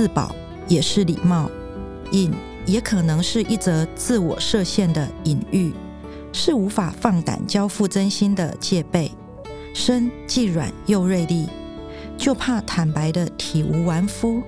[0.00, 0.34] 自保，
[0.66, 1.46] 也是礼貌；
[2.10, 2.32] 隐
[2.64, 5.74] 也可能是一则自我设限的隐喻，
[6.32, 9.12] 是无法放胆交付真心的戒备。
[9.74, 11.46] 身既软又锐利，
[12.16, 14.42] 就怕坦白的体无完肤，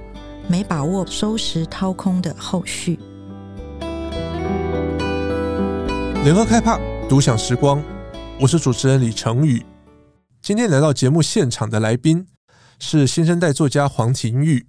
[0.49, 2.99] 没把握收拾掏空的后续。
[6.25, 6.81] 联合开帕，
[7.11, 7.83] 独享时光。
[8.41, 9.63] 我是主持人李成宇。
[10.41, 12.27] 今天来到节目现场的来宾
[12.79, 14.65] 是新生代作家黄庭玉，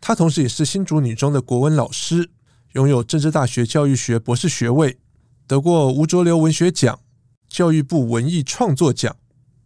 [0.00, 2.30] 她同时也是新竹女中的国文老师，
[2.72, 4.98] 拥有政治大学教育学博士学位，
[5.46, 7.00] 得过吴浊流文学奖、
[7.48, 9.16] 教育部文艺创作奖。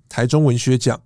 [0.09, 1.01] 台中文学奖，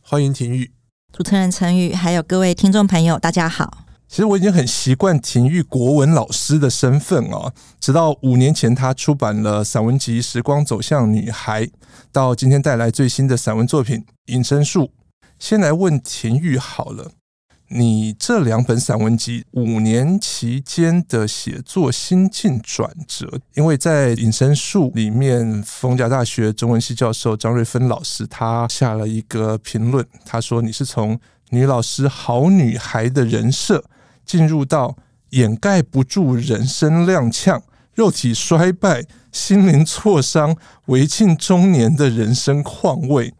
[0.00, 0.72] 欢迎廷玉。
[1.12, 3.84] 主持人陈宇，还有各位听众朋友，大家好。
[4.08, 11.64] 其实我已经很习惯廷玉国文老师的身份哦，直到五年前他出版了散文集《时光走向女孩》，
[12.10, 14.84] 到今天带来最新的散文作品《隐身术》。
[15.38, 17.12] 先来问廷玉好了。
[17.72, 33.84] 你这两本散文集五年期间的写作心境转折，因为在《隐身术》里面，逢甲大学中文系教授张瑞芬老师他下了一个评论，他说你是从女老师好女孩的人设，
[34.26, 34.96] 进入到
[35.30, 37.62] 掩盖不住人生踉跄、
[37.94, 43.32] 肉体衰败、心灵挫伤、危尽中年的人生况味，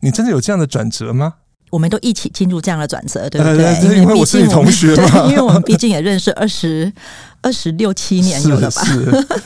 [0.00, 1.34] 你真的有这样的转折吗？
[1.70, 3.64] 我们都一起进入这样的转折，对不对？
[3.64, 6.92] 呃、因为我是你同学嘛，因为我们毕竟也认识二十。
[7.40, 8.82] 二十六七年有了吧？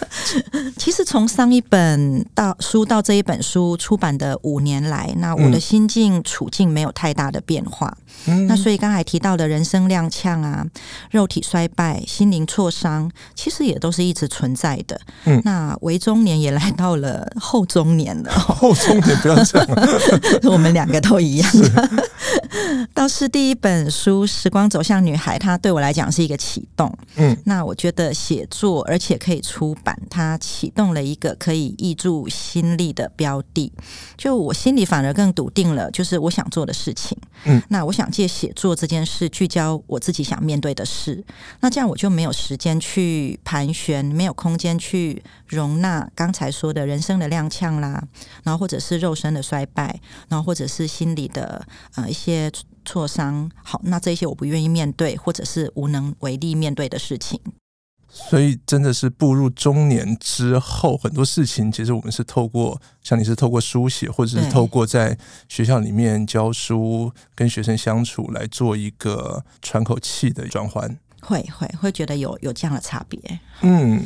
[0.78, 7.96] 其实从上一本到书到这一本书出版的五年来，那我的心境处境没有太大的变化。
[8.26, 10.64] 嗯、那所以刚才提到的人生踉跄啊，
[11.10, 15.00] 肉体衰败、心灵挫伤，其实也都是一直存在的。
[15.24, 18.32] 嗯，那为中年也来到了后中年了。
[18.34, 19.68] 后中年不要这样，
[20.44, 21.50] 我们两个都一样。
[22.94, 26.92] 倒是第一本书《时光走向女孩》，它对我来讲是一个启动。
[27.17, 33.72] 嗯，那我觉得写作而且可以出版，它启动了一个可以挹注心力的标的。
[34.16, 37.18] 就我心里反而更笃定了，就是我想做的事情。
[37.42, 41.24] 嗯，那我想借写作这件事聚焦我自己想面对的事。
[41.58, 48.00] 那这样我就没有时间去盘旋，没有空间去容纳刚才说的人生的踉跄啦，
[48.44, 51.66] 然后或者是肉身的衰败，然后或者是心理的
[51.96, 52.48] 呃一些。
[52.84, 57.40] 挫伤，好，那这些我不愿意面对，或者是无能为力面对的事情。
[58.14, 65.17] 所以，真的是步入中年之后，很多事情其实我们是透过，像你是透过书写，或者是透过在
[65.48, 70.98] 学校里面教书、跟学生相处，来做一个喘口气的转换。
[71.24, 73.18] 会会会觉得有有这样的差别。
[73.62, 74.02] 嗯。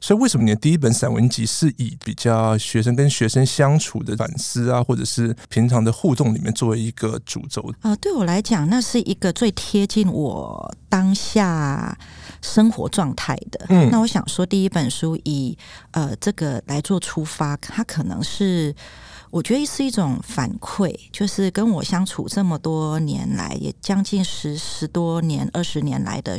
[0.00, 7.60] 所以，为什么你的第一本散文集是以比较学生跟学生相处的反思啊，或者是平常的互动里面作为一个主轴？
[7.80, 11.96] 啊、呃，对我来讲，那是一个最贴近我当下
[12.54, 13.66] 生活状态的。
[13.68, 15.58] 嗯，那我想说，第一本书以
[15.90, 18.74] 呃这个来做出发，它可能是。
[19.30, 26.38] 我觉得是一种反馈，就是跟我相处这么多年来，也将近十十多年、二十年来的，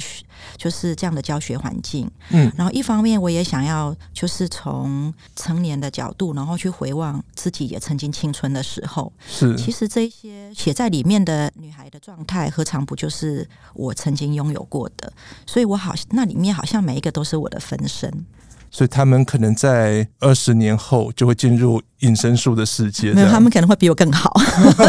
[0.57, 2.09] 就是这样的教学环境。
[2.29, 9.11] 嗯，然后一方面我也想要，就是从成年的角度，然后去回望自己也曾经青春的时候。
[9.27, 15.11] 是，其实这些写在里面的女孩的状态，何尝不就是我曾经拥有过的？
[15.45, 18.25] 所以我好，那里面好像每一个都是我的分身。
[18.69, 23.11] 所以他们可能在二十年后就会进入隐身术的世界。
[23.13, 24.31] 没有，他们可能会比我更好。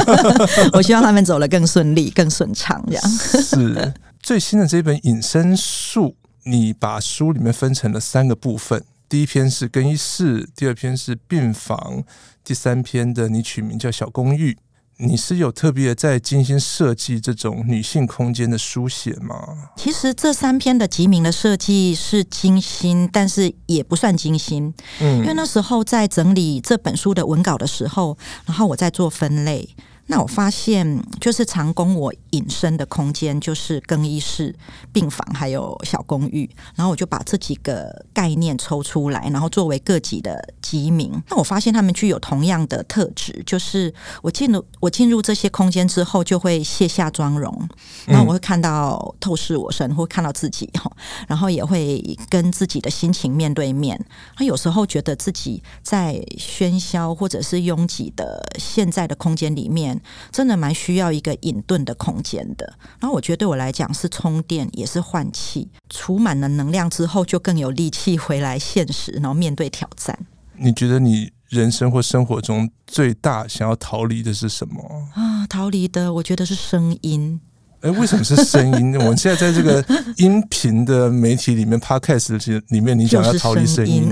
[0.75, 2.84] 我希望他们走得更顺利、更顺畅。
[2.87, 8.83] 这样是最新的这本隐身术，你把书里面分成了三个部分。
[9.09, 12.05] 第一篇是更衣室，第二篇是病房，
[12.44, 14.59] 第三篇的你取名叫小公寓。
[15.01, 19.71] 你是有特别在精心设计这种女性空间的书写吗？
[19.77, 24.75] 其实这三篇的集名的设计是精心，但是也不算精心。
[25.01, 29.69] 嗯，因为那时候在整理这本书的文稿的时候，然后我在做分类。
[30.10, 34.55] 那我发现，就是常供我隐身的空间，就是更衣室、
[34.90, 36.49] 病房，还有小公寓。
[36.75, 41.12] 然后我就把这几个概念抽出来，然后作为各级的集名。
[41.28, 47.69] 那我发现他们具有同样的特质，就是我进入我进入这些空间之后，就会卸下妆容，
[48.06, 50.90] 然后我会看到透视我身，会看到自己哈，
[51.28, 54.02] 然后也会跟自己的心情面对面。
[54.37, 59.98] 他有时候觉得自己在喧嚣或者是拥挤的现在的空间里面。
[60.31, 70.19] 真的蛮需要一个隐遁的空间的，然后我觉得对我来讲是充电，也是换气，储满了能量之后，就更有力气回来现实，然后面对挑战。
[70.56, 74.83] 你觉得你人生或生活中最大想要逃离的是什么？
[75.15, 77.41] 啊，逃离的，我觉得是声音。
[77.81, 78.99] 哎，为什么是声音？
[78.99, 79.85] 我们现在在这个
[80.17, 84.11] 音频的媒体里面，Podcast 里面，你想要逃离 声音？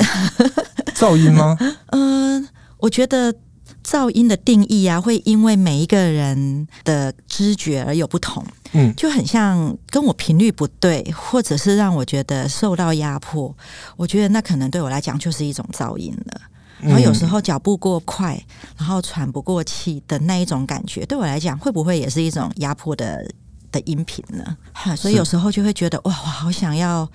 [0.94, 1.56] 噪音吗？
[1.86, 2.48] 嗯、 呃，
[2.78, 3.34] 我觉得
[3.86, 8.44] 噪音的定义啊，会因为每一个人的知觉而有不同。
[8.72, 13.56] 嗯，就很像跟我频率不对，或者是让我觉得受到压迫，
[13.96, 16.40] 我觉得那可能对我来讲就是一种噪音了。
[16.80, 18.38] 然后有时候脚步过快，
[18.76, 23.24] 然后喘不过气的那一种感觉，对我来讲会不会也是一种压迫的？
[23.78, 24.56] 的音频呢？
[24.96, 27.08] 所以有时候就会觉得哇，我好想要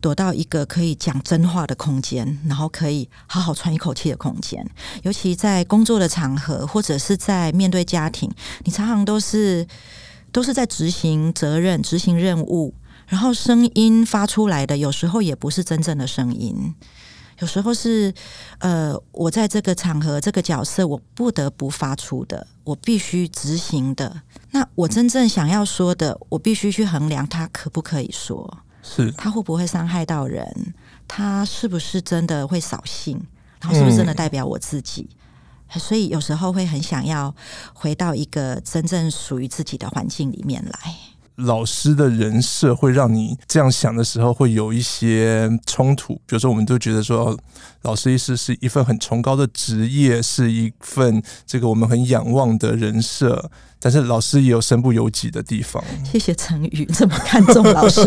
[0.00, 4.64] 躲到一个可以讲真话的空间，然后可以好好喘一口气的空间。
[5.02, 8.30] 尤其在工作的场合，或者是在面对家庭，
[8.64, 9.66] 你常常都是
[10.32, 12.74] 都是在执行责任、执行任务，
[13.06, 16.74] 然后声音发出来的，有时候也不是真正的声音。
[17.40, 18.12] 有时候是，
[18.58, 24.22] 呃，我在这个场合、这个角色，我不得不发出的，我必须执行的。
[24.50, 30.74] 那我真正想要说的，我必须去衡量他可不可以说，是他会不会伤害到人，
[31.08, 33.20] 他是不是真的会扫兴，
[33.60, 35.08] 然后是不是真的代表我自己。
[35.10, 35.80] 嗯。
[35.80, 37.34] 所以有时候会很想要
[37.72, 40.94] 回到一个真正属于自己的环境里面来。
[41.40, 46.14] 老师的人设会让你这样想的时候，会有一些冲突。
[46.26, 47.36] 比如说，我们都觉得说，
[47.82, 53.50] 老师医师是一份很崇高的职业，是一份这个我们很仰望的人设。
[53.82, 55.82] 但是老师也有身不由己的地方。
[56.04, 58.02] 谢谢成宇这么看重老师。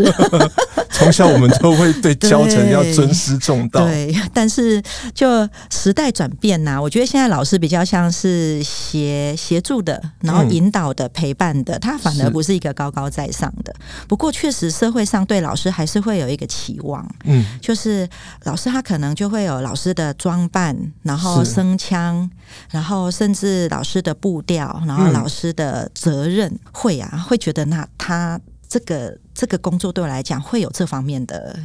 [0.93, 3.83] 从小我们都会对教成要尊师重道。
[3.83, 4.79] 对，但是
[5.15, 13.73] 就时代转变呐、啊，我觉得现在老师比较像是协协助的，然后引导的、嗯、陪伴的，他反而不是一个高高在上的。
[14.07, 18.07] 不过确实社会上对老师还是会有一个期望，嗯，就是
[18.43, 22.29] 老师他可能就会有老师的装扮，然后声腔，
[22.69, 25.89] 然后甚至老师的步调，然后老师的。
[26.03, 28.37] 责任会啊，会觉得那他
[28.67, 31.57] 这个这个工作对我来讲会有这方面的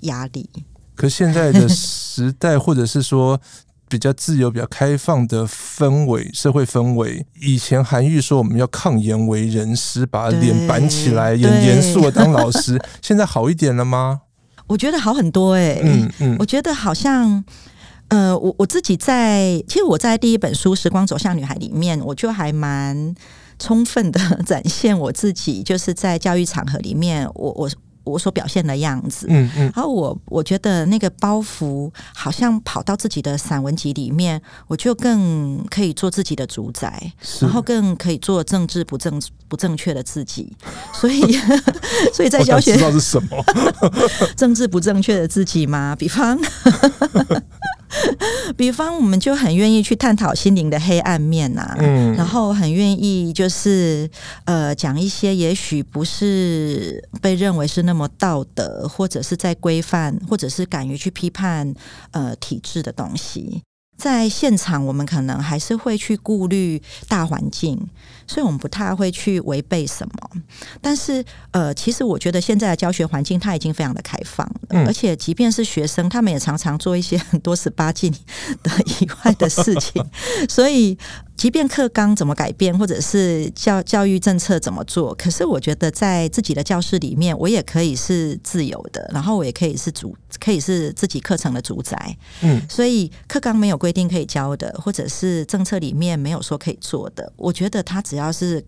[0.00, 0.50] 压力。
[0.96, 3.40] 可现在的时代，或者是说
[3.88, 12.80] 比较自由、比较开放的氛围、社会氛围，以前韩愈说我们要抗颜为人师，把脸板起来，演严肃的当老师。
[13.00, 14.22] 现在好一点了吗？
[14.66, 17.44] 我觉得好很多哎、欸，嗯嗯，我觉得好像。
[18.08, 23.14] 呃，我我自己在，其实我在第一本书《时光走向女孩》里面，我就还蛮
[23.58, 27.68] 充分的 展现我自己，就是在教育场合里面，我我
[28.04, 29.26] 我所表现的样子。
[29.28, 29.62] 嗯嗯。
[29.74, 40.54] 然后我我觉得那个包袱好像跑到自己的散文集里面，我就更可以做自己的主宰，然后更可以做政治不正不正确的自己。
[40.92, 41.20] 所以，
[42.14, 43.44] 所以在教学知道是什么
[44.36, 45.96] 政治不正确的自己吗？
[45.98, 46.38] 比方。
[48.56, 54.08] 比方，我们就很愿意去探讨心灵的黑暗面呐、啊，嗯，然后很愿意就是
[54.44, 61.74] 呃讲一些也许不是被认为是那么道德，或者是在规范，或者是敢于去批判
[62.12, 63.62] 呃体制的东西。
[63.96, 67.78] 在现场，我们可能还是会去顾虑大环境，
[68.26, 70.30] 所以我们不太会去违背什么。
[70.80, 78.12] 但是，呃，其实我觉得现在的教学环境它已经非常的开放了，嗯，而且即便是学生，他们也常常做一些很多十八禁
[78.62, 80.04] 的以外的事情，
[80.48, 80.96] 所以。
[81.36, 92.16] 即便课纲怎么改变，或者是教教育政策怎么做，可是我觉得在自己的教室里面，我也可以是自由的，然后我也可以是主，可以是自己课程的主宰。
[92.42, 98.64] 嗯，所以课纲没有规定可以教的，或者是政策里面没有说可以做的，我觉得它只要是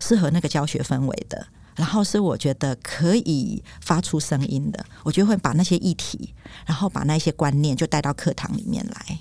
[0.00, 9.18] 适合那个教学氛围的，然后是我觉得可以发出声音的，我就会把那些议题，然后把那些观念就带到课堂里面来。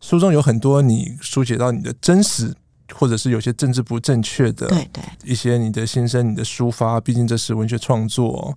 [0.00, 2.54] 书中有很多你书写到你的真实，
[2.94, 7.00] 或者是有些政治不正确的，对对，一些你的心声、你的抒发。
[7.00, 8.56] 毕竟这是文学创作，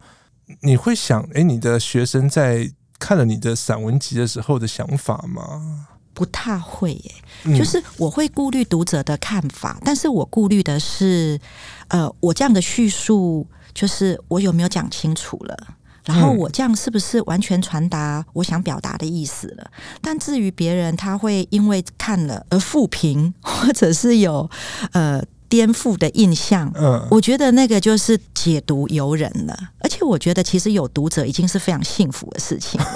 [0.62, 5.88] 你会想，哎，你的学生在看了你的散文集的时候的想法吗？
[6.14, 7.12] 不太会耶，
[7.58, 11.40] 就是我会顾虑读者的看法，嗯，但是我顾虑的是，
[11.88, 15.76] 呃，我这样的叙述，就是我有没有讲清楚了。
[16.04, 19.72] 然后我这样是不是完全传达我想表达的意思了？
[20.02, 24.50] 但至于别人，他会因为看了而复评，或者是有
[24.94, 25.24] 呃。
[25.52, 29.60] 颠覆的印象，嗯，我觉得那个就是解读由人了。
[29.80, 32.88] 而且我觉得，其实有读者已经是非常幸福的事情了。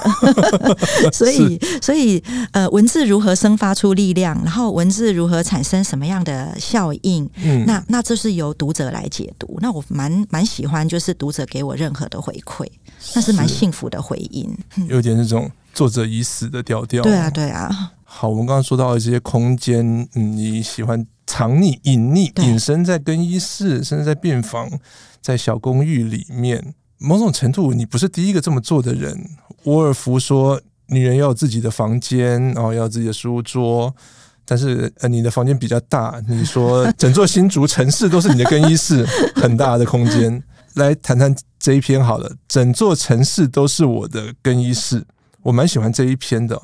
[1.12, 9.58] 所以，所以，呃，文字如何生发出力量，然后文字如何产生什么样的效应，嗯，那那这是由读者来解读。
[9.60, 12.66] 那我蛮蛮喜欢，就是读者给我任何的回馈，
[13.16, 14.58] 那是蛮幸福的回应。
[14.88, 17.04] 有点那种作者已死的调调。
[17.04, 17.92] 对啊，对啊。
[18.06, 21.06] 好，我们刚刚说到的这些空间，嗯，你喜欢
[21.38, 24.72] 藏匿、隐匿、隐身在更衣室，甚至在病房，
[25.20, 26.74] 在小公寓里面。
[26.98, 29.32] 某种程度，你不是第一个这么做的人。
[29.66, 33.94] 沃尔夫说，女人要有自己的房间，然后要有自己的书桌。
[34.46, 36.24] 但是，呃，你的房间比较大。
[36.26, 40.42] 你说，整座新竹城市都是你的更衣室， 很大的空间。
[40.76, 45.04] 来谈谈这一篇好了，整座城市都是我的更衣室。
[45.46, 46.60] 我蛮喜欢这一篇的，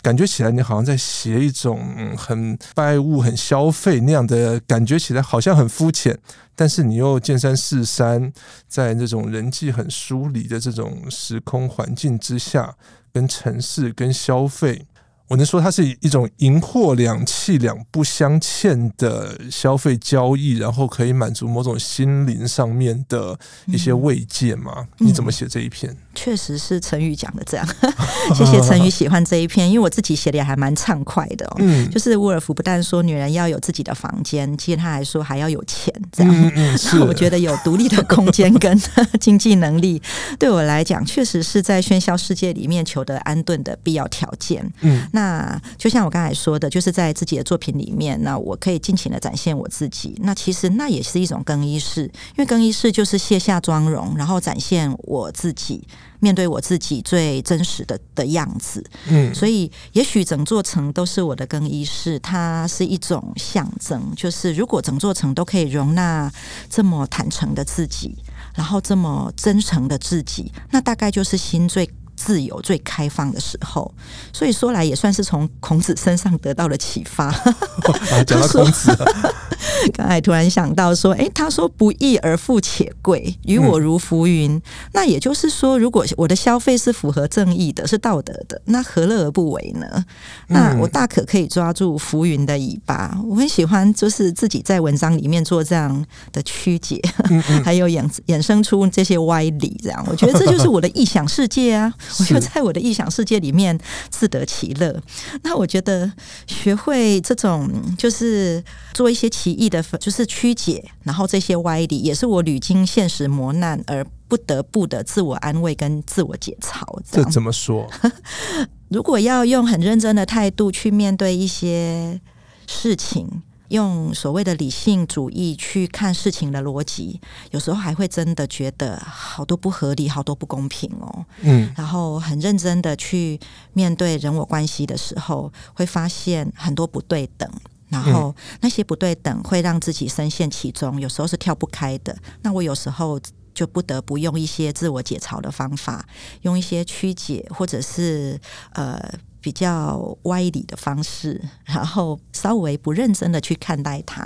[0.00, 6.18] 感觉起来你好像在写一种很拜物、很消费那样的感觉，起来好像很肤浅，
[6.56, 8.32] 但是你又见山是山，
[8.66, 12.74] 在那种人际很疏离的这种时空环境之下，
[13.12, 14.86] 跟城市、跟消费。
[15.32, 24.86] 我能说它是一种银货两訖两不相欠的消费交易，然后可以满足某种心灵上面的一些慰藉吗？
[25.00, 25.96] 嗯、你怎么写这一篇？
[26.14, 27.66] 确实是陈宇讲的这样，
[28.36, 31.56] 谢谢陈宇喜欢这一篇，因为我自己写的也还蛮畅快的哦。
[31.60, 36.30] 嗯，就是沃尔夫不但说女人要有自己的房间，其实他还说还要有钱，这样。
[36.30, 37.00] 嗯嗯， 是。
[37.00, 38.78] 我觉得有独立的空间跟
[39.18, 40.02] 经济能力，
[40.38, 44.70] 对我来讲，确实是在喧嚣世界里面求得安顿的必要条件。
[44.82, 45.21] 嗯，那。
[45.22, 50.18] 那就像我刚才说的，就是在自己的作品里面，那我可以尽情的展现我自己。
[50.20, 55.86] 那其实那也是一种更衣室，因为更衣室就是卸下妆容，然后展现我自己，
[56.18, 58.84] 面对我自己最真实的的样子。
[59.06, 64.12] 嗯，所以也许整座城都是我的更衣室，它是一种象征。
[64.16, 66.28] 就是如果整座城都可以容纳
[66.68, 68.16] 这么坦诚的自己，
[68.56, 71.88] 然后这么真诚的自己，那大概就是心最。
[72.24, 73.92] 自由最开放的时候，
[74.32, 77.32] 所以说来也算是从孔子身上得到了启发。
[78.26, 78.96] 讲到孔子，
[79.92, 84.52] 刚才突然想到说，哎，他说不义而富且贵，与我如浮云。
[84.52, 84.62] 嗯、
[84.92, 90.04] 那也就是说，如果我的消费是符合正义的，是道德的，那何乐而不为呢？
[90.48, 93.18] 那我大可可以抓住浮云的尾巴。
[93.24, 97.00] 我很喜欢，就是自己在文章里面做这样的曲解，
[97.30, 99.76] 嗯嗯 还有衍衍生出这些歪理。
[99.82, 101.92] 这样，我觉得这就是我的臆想世界啊。
[102.18, 103.78] 我就在我的臆想世界里面
[104.10, 105.02] 自得其乐。
[105.42, 106.12] 那我觉得
[106.46, 108.62] 学会这种就是
[108.94, 116.82] 做一些奇异的，就是曲解，然后这些歪理，也是我屡经现实磨难而不得不的自我安慰跟自我解嘲。
[117.10, 117.90] 这怎么说？
[118.88, 122.20] 如果要用很认真的态度去面对一些
[122.66, 123.42] 事情。
[123.72, 127.18] 用所谓的理性主义去看事情的逻辑，
[127.52, 131.24] 有时候还会真的觉得好多不合理，好多不公平哦。
[131.40, 133.40] 嗯，然后很认真的去
[133.72, 137.50] 面对人我关系的时候，会发现很多不对等，
[137.88, 142.14] 然后那些不对等会让自己深陷其中，有时候是跳不开的。
[142.42, 143.18] 那我有时候
[143.54, 146.06] 就不得不用一些自我解嘲的方法，
[146.42, 148.38] 用一些曲解，或者是
[148.74, 149.00] 呃。
[149.42, 154.22] 比较歪理的方式，然后稍微不认真的去看待它，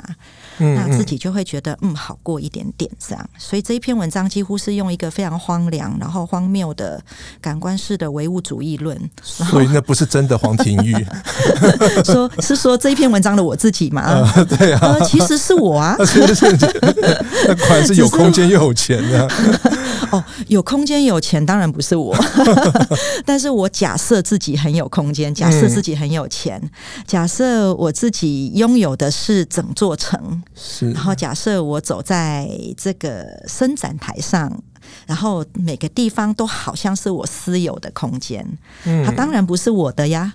[0.58, 3.30] 嗯嗯，那自己就会觉得嗯，好过一点点这样。
[3.38, 7.02] 所以这一篇文章几乎是用一个非常荒凉，然后荒谬的
[7.40, 8.96] 感官式的唯物主义论。
[9.23, 10.94] 所以那不是真的黄庭玉，
[12.04, 14.02] 说是说这一篇文章的我自己嘛？
[14.37, 15.96] 呃、对啊、呃，其实是我啊。
[17.49, 19.26] 那果然是有空间又有钱的。
[20.11, 22.17] 哦，有空间有钱当然不是我，
[23.25, 26.71] 但是我假设自己很有空间，假设自己很有钱，嗯、
[27.07, 34.51] 假设我自己拥有的是整座城，是，然后假设我走在这个伸展台上。
[35.07, 38.47] 然后每个地方都好像是我私有的空间，
[38.85, 40.33] 嗯，它当然不是我的呀，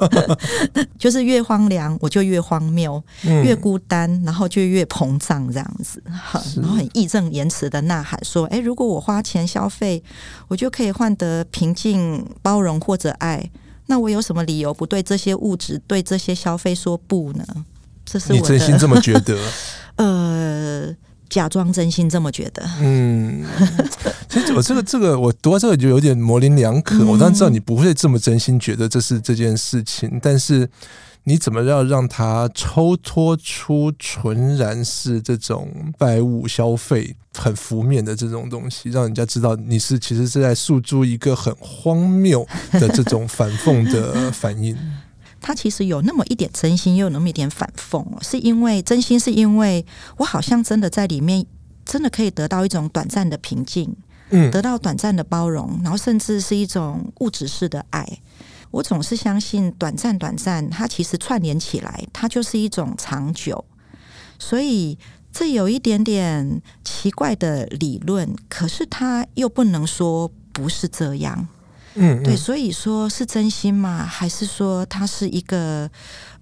[0.98, 10.02] 就是越荒凉我就越荒谬，嗯，越孤单然后就越膨胀这样子，然后很义正言辞的呐喊说：“哎，如果我花钱消费，
[10.48, 13.50] 我就可以换得平静、包容或者爱，
[13.86, 17.44] 那我有什么理由不对这些物质、对这些消费说不呢？”
[18.04, 19.38] 这是我你真心这么觉得？
[19.96, 20.94] 呃。
[21.30, 22.62] 假装真心这么觉得。
[22.80, 23.46] 嗯，
[24.28, 27.06] 其实我这个这个，我读到这个就有点模棱两可。
[27.06, 30.68] 我当然知道你不会这么真心觉得这是这件事情，但是
[31.24, 44.76] 你怎么要让它抽脱出纯然是这种拜物消费很浮面的这种东西，让人家知道你是其实是在诉诸一个很荒谬的这种反讽的反应。
[45.40, 49.84] 他其实有那么一点真心，又有那么一点反讽，是因为真心，是因为
[50.18, 51.46] 我好像真的在里面，
[51.84, 53.96] 真的可以得到一种短暂的平静，
[54.30, 58.06] 嗯，得到短暂的包容，然后甚至是一种物质式的爱。
[58.70, 63.64] 我总是相信，短暂、短暂，它其实串联起来，它就是一种长久。
[64.38, 64.96] 所以
[65.32, 71.48] 这有一点点奇怪的理论，可是它又不能说不是这样。
[72.00, 74.04] 嗯，嗯，对，所以说是真心吗？
[74.04, 75.88] 还是说他是一个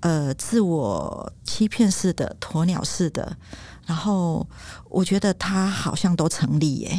[0.00, 3.36] 呃自我欺骗式的鸵鸟式的？
[3.84, 4.46] 然后
[4.88, 6.98] 我觉得他好像都成立耶，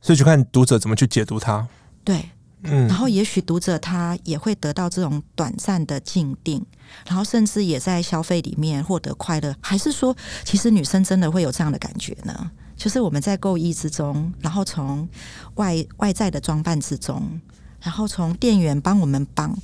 [0.00, 1.68] 所以就看读者怎么去解读他。
[2.02, 2.30] 对，
[2.62, 6.64] 嗯，然后也许读者他也会得到这种短暂的静定，
[7.06, 9.54] 然后甚至也在消费里面获得快乐。
[9.60, 12.50] 还是说，其实女生真的会有这样的感觉呢？
[12.74, 15.08] 就是我们在购衣之中，然后从
[15.56, 17.40] 外外在的装扮之中，
[17.82, 19.56] 然后从店员帮我们绑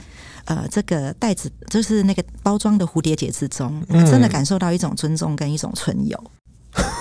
[0.45, 6.23] 呃这个袋子，就是那个包装的蝴蝶结之中，真的感受到一种尊重跟一种存有。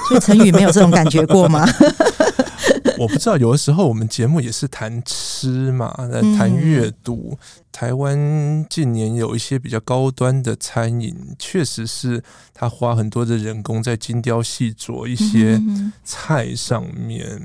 [0.08, 1.68] 所以陈宇没有这种感觉过吗？
[2.98, 5.94] 我不知道，有的时候我们节目也是谈吃嘛，
[6.38, 7.38] 谈阅读。
[7.72, 12.24] 台湾近年有一些比较高端的餐饮，确实是
[12.56, 15.62] 他花很多的人工在精雕细琢一些
[16.04, 17.40] 菜上面。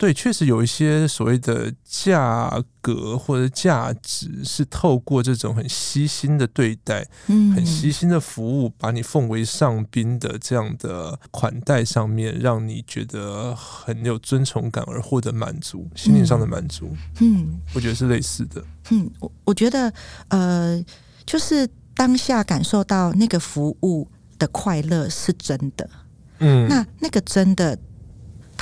[0.00, 16.96] 对，确实有一些所谓的价格或者价值，是透过这种很悉心的对待，嗯，很悉心的服务，把你奉为上宾的这样的款待上面，让你觉得很有尊崇感而获得满足，心灵上的满足。
[17.20, 18.64] 嗯，我觉得是类似的。
[18.92, 19.92] 嗯，我我觉得，
[20.28, 20.82] 呃，
[21.26, 25.90] 就是当下感受到那个服务的快乐是真的。
[26.38, 27.78] 嗯，那那个真的。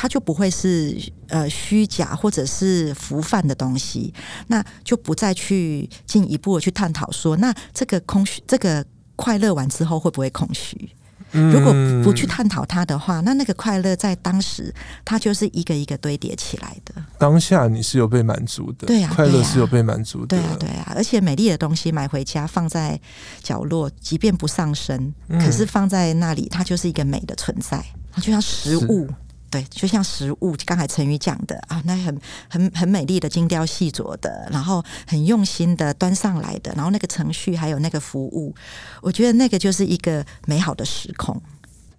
[0.01, 4.15] 它就不会是呃虚假或者是浮泛的东西，
[4.47, 8.87] 那就不再去进一步的去探讨说，那这个空虚，这个
[9.17, 10.89] 快乐完之后会不会空虚？
[11.33, 11.73] 如果
[12.05, 14.73] 不去探讨它的话，那那个快乐在当时
[15.05, 16.95] 它就是一个一个堆叠起来的。
[17.19, 20.93] 当下你是有被满足的，对呀，快乐是有被满足的，对呀，对呀。
[20.95, 22.99] 而且美丽的东西买回家放在
[23.43, 29.09] 角落，即便不上身，可是放在那里，它就是一个美的存在，它就像食物。
[29.51, 38.55] 对，就像食物，刚才陈宇讲的啊，那很很很美丽的精雕细琢的，然后很用心的端上来的，然后那个程序还有那个服务，
[39.01, 41.41] 我觉得那个就是一个美好的时空。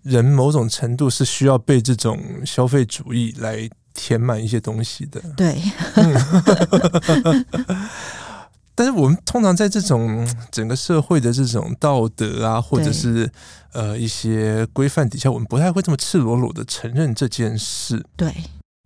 [0.03, 5.21] 人某种程度是需要被这种消费主义来填满一些东西的。
[5.35, 5.61] 对。
[8.79, 13.29] 但是我们通常在这种整个社会的这种道德啊，或者是
[13.73, 18.05] 呃一些规范底下，我们不太会这么赤裸裸的承认这件事。
[18.15, 18.33] 对，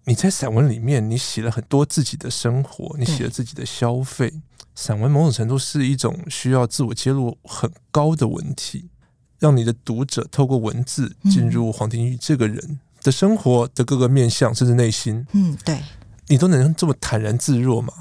[0.06, 4.34] 你在散文里面，你写了很多自己的生活，你写了自己的消费。
[4.74, 8.90] 散文某种程度是一种需要自我揭露很高的文体，
[9.38, 15.28] 让你的读者透过文字进入黄庭玉这个人的生活的各个面向，甚至内心。
[15.34, 15.84] 嗯，对，
[16.30, 17.94] 你都能这么坦然自若吗？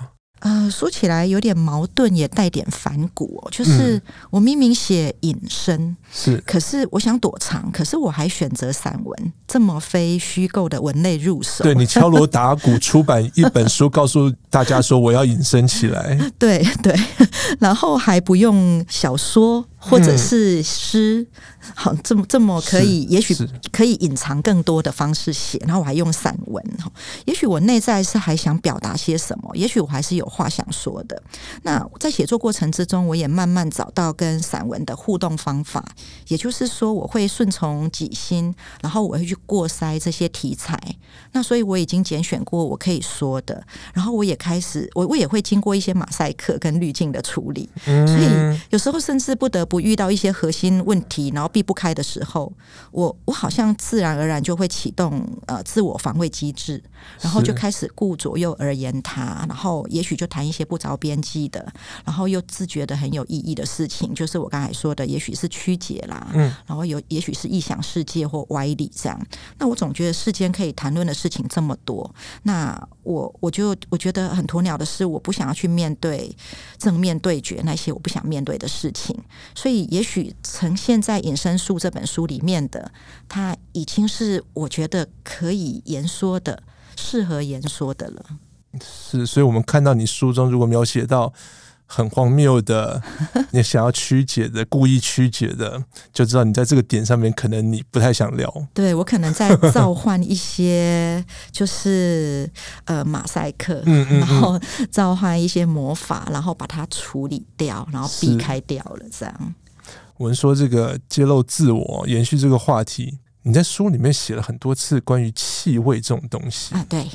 [0.43, 3.49] 呃，说起来有点矛盾，也带点反骨哦。
[3.51, 11.65] 就是我明明写隐身，是，可是我想躲藏，可是我还选择散文，这么非虚构的文类入手。
[11.65, 16.19] 对，你敲锣打鼓 出版一本书，告诉大家说我要隐身起来。
[16.39, 16.95] 对对，
[17.59, 19.67] 然后还不用小说。
[19.85, 21.27] 或者是诗，
[21.75, 23.37] 好，这么这么可以，也许
[23.73, 26.65] 可以隐藏更多的方式写，然后我还用散文，
[27.25, 31.21] 也许我内在是还想表达些什么，也许我还是有话想说的。
[31.63, 35.85] 那在写作过程之中，我也慢慢找到跟散文的互动方法，
[36.29, 40.79] 也就是说，我会顺从己心，然后我会去过筛这些题材。
[41.33, 43.63] 那所以我已经拣选过我可以说的，
[43.93, 49.83] 然后我也开始，我我也会经过一些马赛克跟滤镜的处理，所以有时候甚至不得不。
[49.83, 52.53] 遇到一些核心问题，然后避不开的时候，
[52.93, 56.81] 我我好像自然而然就会启动呃自我防卫机制，
[57.21, 61.67] 然后就开始顾左右而言他，然后也许就谈一些不着边际的，
[62.05, 69.27] 然后又自觉的很有意义的事情，就是我刚才说的，也许是曲解啦，嗯，然后有也许是异想世界或歪理这样。
[69.59, 76.35] 那我总觉得世间可以谈论的事情这么多，那我我就我觉得很鸵鸟的是，我不想要去面对
[76.79, 79.17] 正面对决那些我不想面对的事情。
[79.55, 82.91] 所以，也许呈现在《隐身术》这本书里面的，
[83.29, 86.63] 它已经是我觉得可以言说的、
[86.97, 88.25] 适合言说的了。
[88.83, 91.33] 是，所以我们看到你书中如果描写到。
[91.95, 93.03] 很荒谬的，
[93.53, 98.51] 你想要曲解的，故意曲解的，就知道你在这个点上面可能你不太想聊。
[98.73, 102.51] 对，我可能在 召唤一些，就是
[102.87, 104.59] 呃马赛克，嗯嗯嗯，然后
[104.91, 109.05] 召唤一些魔法，然后把它处理掉，然后避开掉了。
[109.11, 109.55] 这样，
[110.17, 116.87] 我们说这个揭露自我，延续这个话题，你在书里面写了很多次关于气味这种东西啊。
[116.89, 117.07] 对，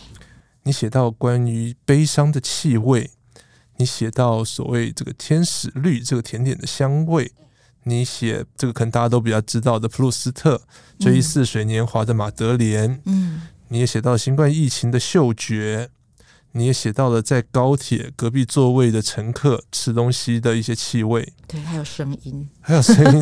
[0.61, 3.09] 你写到关于悲伤的气味。
[3.77, 7.31] 你写到所谓这个天使绿这个甜点的香味，
[7.83, 10.61] 你写这个可能大家都比较知道的普鲁斯特
[10.99, 15.89] 追忆似水年华的马德莲，嗯，你也写到新冠疫情的嗅觉，
[16.53, 23.21] 你也写到了在高铁隔壁座位的乘客吃东西的一些气味，对，还有声音，还有声音。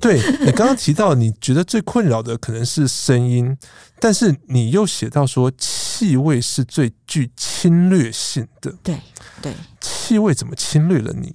[0.00, 3.56] 对，你刚刚提到，你觉得最困扰的可能是声音，
[3.98, 8.72] 但是你又写到说气味是最具侵略性的。
[8.82, 9.00] 对
[9.42, 9.52] 对，
[10.06, 11.34] 气味怎么侵略了你？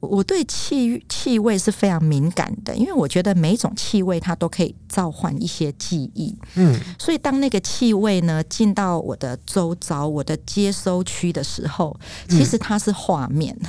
[0.00, 6.36] 我对气气味是非常敏感的，因为我觉得每一种气味它都可以召唤一些记忆。
[6.54, 11.98] 嗯，所以当那个气味呢进到我的周遭、我的接收区的时候，
[12.28, 13.56] 其实它是画面。
[13.62, 13.68] 嗯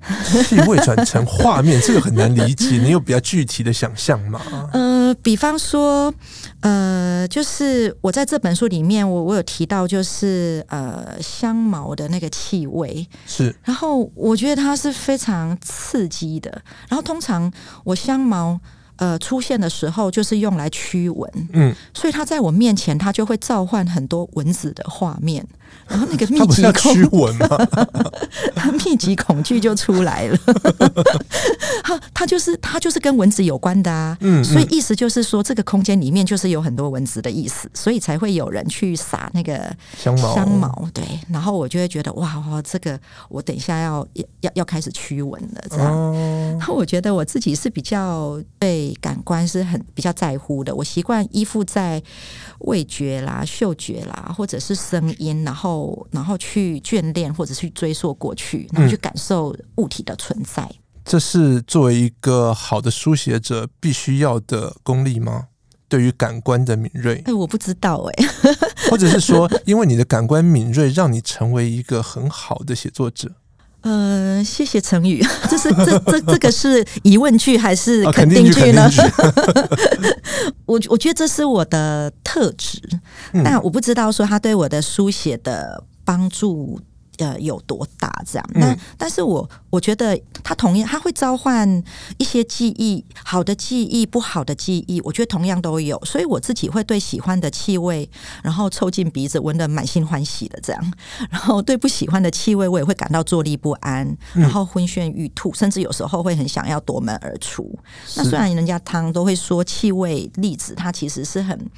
[0.44, 2.78] 气味转成画面，这个很难理解。
[2.78, 4.40] 你有比较具体的想象吗？
[4.72, 6.12] 呃，比方说，
[6.60, 13.54] 呃，就是我在这本书里面，我我有提到，就是呃，香茅的那个气味是。
[13.64, 16.50] 然后我觉得它是非常刺激的。
[16.88, 17.52] 然后通常
[17.84, 18.58] 我香茅
[18.96, 21.48] 呃出现的时候，就是用来驱蚊。
[21.52, 25.46] 嗯，所以它在我面前，它就会召唤很多蚊子的画面。
[25.88, 27.08] 然后那个密集恐惧，
[28.54, 30.38] 他密集恐惧就出来了。
[31.82, 40.34] 他他就是他就是跟蚊子有关的啊，嗯，所以意思就是说，这个空间里面就是有很多蚊子的意思，所以才会有人去撒那个香茅。
[40.34, 44.06] 香茅对，然后我就会觉得哇哇，这个我等一下要
[44.42, 46.12] 要要开始驱蚊了，这样。
[46.58, 52.00] 然后我觉得我自己是比较对感官是很比较在乎的，我习惯依附在
[52.60, 55.59] 味觉啦、嗅觉啦，或者是声音，然后。
[56.10, 60.62] 然后去眷恋或者去追溯过去，然后去感受物体的存在。
[60.62, 65.48] 嗯，这是作为一个好的书写者必须要的功力吗？
[65.88, 67.20] 对于感官的敏锐？
[67.26, 68.24] 哎，我不知道哎。
[68.90, 73.32] 或者是说，因为你的感官敏锐，让你成为一个很好的写作者？
[73.82, 78.88] 呃，谢谢成语， 这是这这这个是疑问句还是肯定句呢？
[80.66, 82.80] 我我觉得这是我的特质，
[83.32, 86.80] 嗯，但我不知道说他对我的书写的帮助。
[87.20, 88.50] 呃，有多大这样？
[88.54, 91.68] 但、嗯、但是我我觉得它同样，它会召唤
[92.16, 96.02] 一些记忆，好的记忆，不好的记忆，我觉得同样都有。
[96.02, 98.08] 所以我自己会对喜欢的气味，
[98.42, 100.82] 然后凑近鼻子闻得满心欢喜的这样；
[101.30, 107.78] 然后对不喜欢的气味，我也会感到坐立不安，然后昏眩欲吐，甚至有时候会很想要夺门而出。
[108.16, 111.70] 那虽然人家汤都会说气味粒子，它其实是很。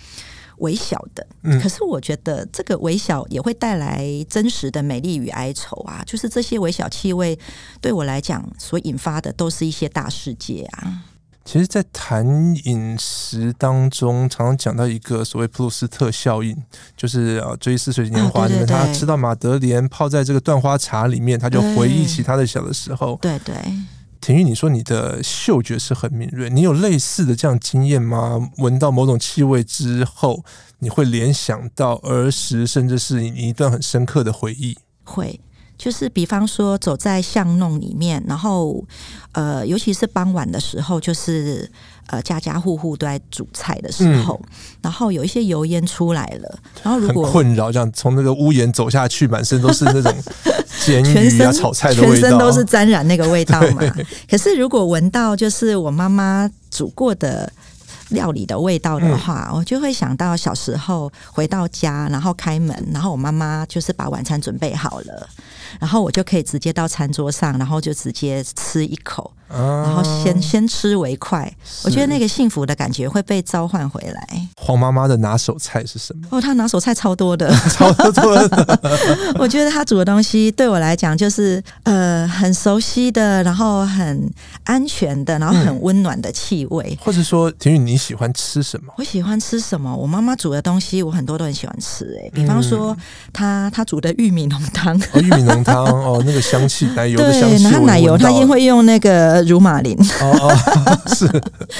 [0.63, 1.27] 微小的，
[1.61, 6.03] 可是我觉得这个微小也会带来真实的美丽与哀愁啊！
[6.07, 7.39] 就是这些微小气味
[7.81, 11.03] 对我来讲所引发的，都是一些大世界啊。
[11.45, 12.25] 其实，在谈
[12.65, 16.57] 饮食当中，常常讲到一个所谓普鲁斯特效应，
[16.97, 23.19] 就是《追忆似水年华》里面，他吃到马德莲泡在这个断花茶里面，他就回忆起他的小的时候。
[23.21, 23.57] 对对。
[24.23, 28.51] 婷玉，你说你的嗅觉是很敏锐，你有类似的这样经验吗？
[28.59, 30.45] 闻到某种气味之后，
[30.79, 34.79] 你会联想到儿时，甚至是你一段很深刻的回忆。
[35.03, 35.41] 会，
[35.77, 38.85] 就是比方说走在巷弄里面，然后
[39.33, 41.69] 呃，尤其是傍晚的时候，就是。
[42.09, 50.15] 呃，家家户户都在煮菜的时候，嗯、然后有一些油烟出来了，然后如果很困扰，这样从那个屋檐走下去，满身都是那种
[50.85, 53.81] 煎鱼啊、炒菜的味道，全身都是沾染那个味道嘛。
[54.29, 57.51] 可是如果闻到就是我妈妈煮过的
[58.09, 65.29] 料理的味道的话，嗯、我就会想到小时候回到家，然后开门，然后我妈妈就是把晚餐准备好了，
[65.81, 69.33] 然后我就可以直接到餐桌上，然后就直接吃一口。
[69.55, 71.55] 然后先先吃为快，
[71.85, 74.49] 我觉得那个幸福的感觉会被召唤回来。
[74.57, 76.27] 黄妈妈的拿手菜是什么？
[76.31, 78.81] 哦，她拿手菜超多的， 超多的。
[79.39, 84.27] 我觉得她煮的东西对我来讲就是呃很熟悉的，然后很
[84.65, 86.97] 安全的，然后很温暖的气味。
[86.99, 88.91] 或者说，庭玉你喜欢吃什么？
[88.97, 89.95] 我喜欢吃什么？
[89.95, 92.19] 我妈妈煮的东西，我很多都很喜欢吃。
[92.25, 92.97] 哎，比方说
[93.35, 99.43] 她她煮的玉米浓汤，哦，玉米浓汤 哦，那个香气奶油的香气，对，然后奶油他一定会用那个。
[99.43, 101.29] 乳马林哦哦 是，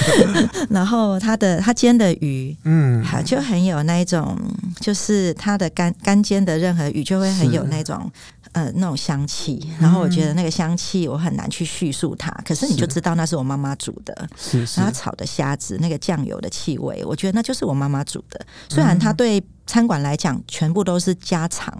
[0.69, 4.37] 然后他的他煎的鱼，嗯，就很有那一种，
[4.79, 8.11] 就是他的干干煎的任何鱼就会很有那种
[8.51, 9.65] 呃那种香气。
[9.79, 18.45] 然后我觉得那个香气我很难去叙述它，可是你就知道那是我妈妈煮的，是，是然后炒的虾子那个酱油的气味，我觉得那就是我妈妈煮的。
[18.69, 21.73] 虽然它对餐馆来讲全部都是家常。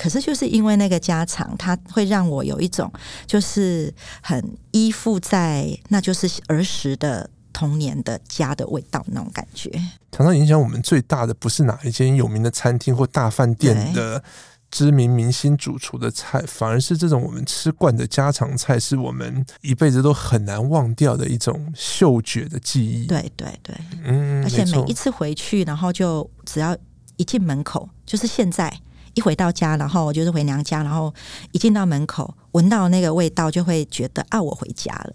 [0.00, 2.90] 可是就是因为那个家常，它会让我有一种
[3.26, 9.70] 就是很依附在，那就是儿时的童年的家的味道那种感觉。
[10.10, 14.24] 常常影响我们最大的不是哪一间有名的餐厅或大饭店的
[14.70, 23.06] 知名明星主厨的菜，反而是这种我们吃惯的家常菜，是我们一辈子都很难忘掉的一种嗅觉的记忆。
[23.06, 26.74] 对对对，嗯，而且每一次回去，然后就只要
[27.18, 28.74] 一进门口，就是现在。
[29.14, 31.12] 一回到家，然后就是回娘家，然后
[31.52, 35.14] 一进到门口，闻到那个味道，就会觉得啊，我回家了。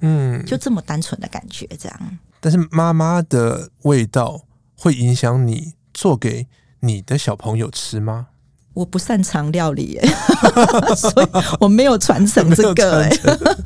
[0.00, 2.18] 嗯，就这么单纯的感觉，这样。
[2.40, 4.42] 但是妈妈的味道
[4.76, 6.46] 会影响你做给
[6.80, 8.28] 你的小朋友吃吗？
[8.74, 9.98] 我不擅长料理，
[10.96, 11.26] 所以
[11.60, 13.02] 我没有传承这 个。
[13.02, 13.10] 哎，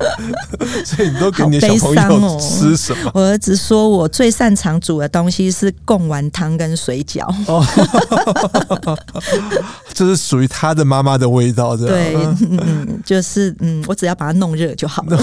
[0.85, 3.11] 所以你都给你的小朋友吃什么？
[3.15, 7.27] 我儿子说我最擅长煮的东西是贡丸汤跟水饺。
[7.47, 7.65] 哦，
[9.95, 12.15] 这是属于他的妈妈的味道，对，
[12.51, 15.19] 嗯，就是嗯，我只要把它弄热就好了。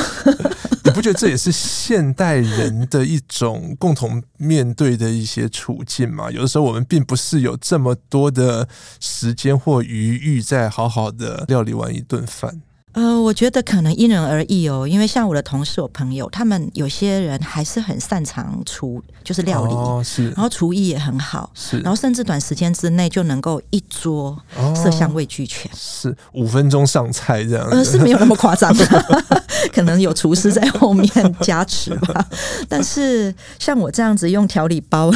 [0.85, 6.29] 你不觉得这也是现代人的一种共同面对的一些处境吗？
[6.29, 8.67] 有的时候我们并不是有这么多的
[8.99, 12.61] 时间或余裕，在好好的料理完一顿饭。
[12.91, 24.39] 呃，我觉得可能因人而异哦，因为像我的同事、我朋友，他们有些人还是很擅长厨，就是料理，哦、是，然后厨艺也很好，是，然后甚至短时间之内就能够一桌
[24.73, 28.85] 色香味俱全，哦、是五分钟上菜这样子，呃，是没有那么 夸张的，
[29.73, 32.25] 可能有厨师在后面加持吧。
[32.69, 35.11] 但是像我这样子用调理包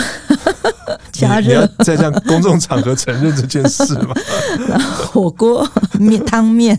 [1.14, 4.14] 加热，在这样公众场合承认这件事吗？
[4.68, 5.66] 然后火锅
[5.98, 6.78] 面汤面，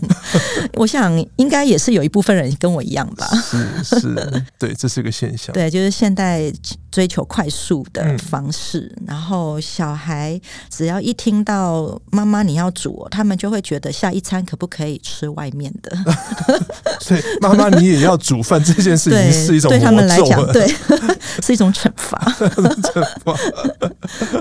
[0.75, 0.91] 我。
[0.91, 5.53] 想应该也是有一部分人跟我一样吧，是是，对，这是个现象。
[5.53, 6.51] 对，就是现代
[6.91, 15.97] 追求快速的方式，嗯、然后小孩只要一听到妈妈你要煮，他们就会觉得下一餐可不可以吃外面的？
[16.99, 20.67] 所以妈妈你也要煮饭这件事情是一种对，对他们来讲，对，
[21.41, 22.17] 是一种惩罚。
[22.41, 23.35] 惩罚，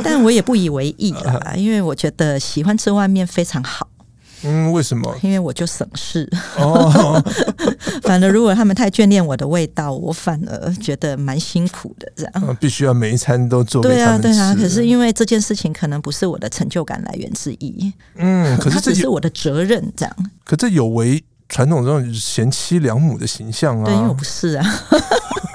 [0.02, 3.86] 但我也不以为意啦，因为我觉得喜欢吃外面非常好。
[4.42, 5.14] 嗯，为什么？
[5.22, 7.22] 因为我就省事哦。
[8.02, 12.10] 反而如果他们太眷恋我的味道，我反而觉得蛮辛苦的。
[12.16, 13.82] 这样，必须要每一餐都做。
[13.82, 14.54] 对啊，对啊。
[14.54, 17.92] 可是因为这件事情可能不是我的成就感来源之一。
[18.16, 19.80] 嗯，可是这只是我的责任。
[19.96, 23.84] 这样，可这有违传统这种贤妻良母的形象啊。
[23.84, 24.64] 对，因为我不是啊。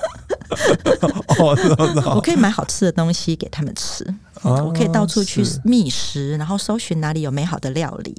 [2.16, 4.06] 我可以买好吃的东西给他们吃。
[4.42, 8.14] 我可以到处去觅食，然后搜寻哪里有美好的料理。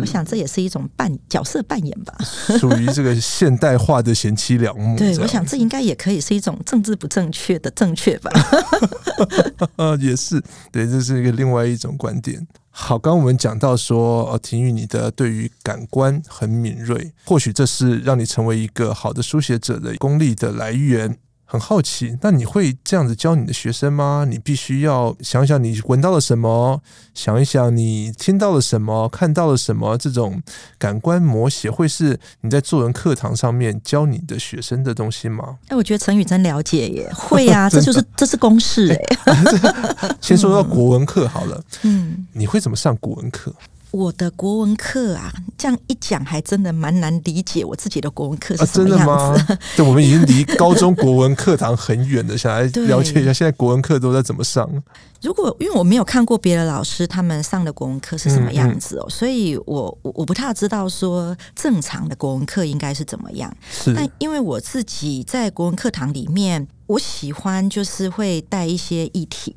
[0.00, 2.16] 我想这也是一种扮角色扮演吧，
[2.58, 4.96] 属于这个现代化的贤妻良母。
[4.96, 8.30] 对，我想这应该也可以是一种政治不正确的正确吧。
[10.00, 12.46] 也是，对，这是一个另外一种观点。
[12.70, 21.18] 好，刚刚我们讲到说，呃，婷玉你的对于感官很敏锐，或许这是让你成为一个好的书写者的功力的来源。
[21.52, 24.24] 很好奇，那你会这样子教你的学生吗？
[24.26, 26.80] 你必须要想想你闻到了什么，
[27.12, 30.42] 想一想你听到了什么，看到了什么，这种
[30.78, 35.58] 感官模写会是你在作文课堂上面教你的学生的东西吗？
[35.68, 38.98] 哎，我觉得陈宇真了解耶，会、 啊，这就是这是公式哎。
[40.22, 43.54] 先说到国文课好了，嗯，你会怎么上国文课？
[43.92, 49.58] 我的国文课啊，这样一讲还真的蛮难理解我自己的国文课是什么样子。
[49.76, 54.68] 对，我们已经离高中国文课堂很远了，想来了解一下现在国文课都在怎么上。
[55.20, 63.54] 如果因为我没有看过别的老师他们上的国文课是什么样子哦，嗯嗯，所以我我我不太知道说正常的国文课应该是怎么样。
[63.70, 69.54] 是，但因为我自己在国文课堂里面，我喜欢就是会带一些议题，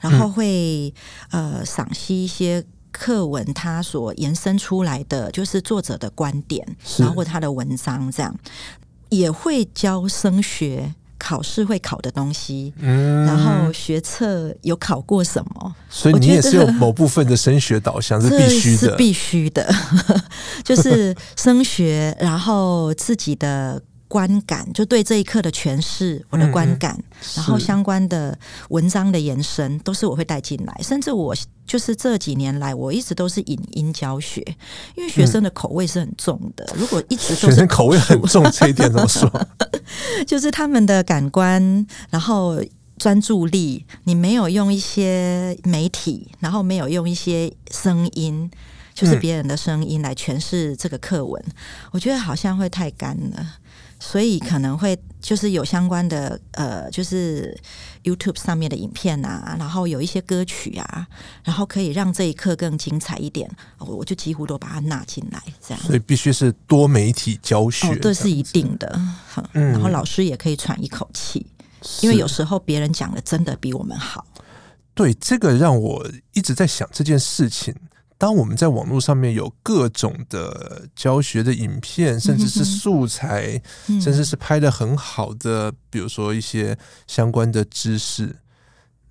[0.00, 0.94] 然后会、
[1.32, 2.64] 嗯、呃赏析一些。
[2.92, 6.64] 课文它所延伸出来的就是作者的观点，
[6.98, 8.32] 然后他的文章这样
[9.08, 19.74] 也会教升学考试会考的东西，嗯，然后学测有考过什么，所以你也是有某部分的升学导向是必须的，是必须的，
[20.62, 23.82] 就是升学，然后自己的。
[24.12, 30.80] 观感就对这一刻的诠释，我的观感，嗯、然后相关的文章的延伸，都是我会带进来。
[30.82, 31.34] 甚至我
[31.66, 34.42] 就是这几年来，我一直都是影音教学，
[34.96, 36.62] 因为学生的口味是很重的。
[36.74, 39.48] 嗯、如果一直都是学生口味很重，这一点怎么说？
[40.28, 42.62] 就是他们的感官，然后
[42.98, 48.50] 专注力，你没有用一些媒体，然后没有用一些声音，
[48.92, 51.52] 就是别人的声音来诠释这个课文，嗯、
[51.92, 53.56] 我觉得好像会太干了。
[54.04, 57.56] 所以可能会就是有相关的呃，就是
[58.02, 61.06] YouTube 上面的影片啊，然后有一些歌曲啊，
[61.44, 65.80] 然后可以让这一刻更精彩一点，我就几乎都把它纳进来，这样。
[65.84, 69.00] 所以必须是多媒体教学，哦，这是一定的。
[69.52, 71.46] 嗯，然后老师也可以喘一口气，
[72.00, 74.26] 因为有时候别人讲的真的比我们好。
[74.94, 77.72] 对，这个让我一直在想这件事情。
[78.22, 83.60] 当我们在网络上面有各种的教学的影片，甚至是素材，
[84.00, 88.36] 甚至是拍的很好的，比如说一些相关的知识，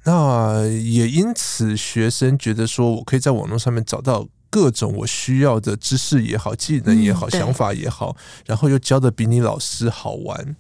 [0.06, 10.56] 那也因此学生觉得说我可以在网络上面找到各种我需要的知识也好、技能也好、嗯、想法也好，然后又教的比你老师好玩。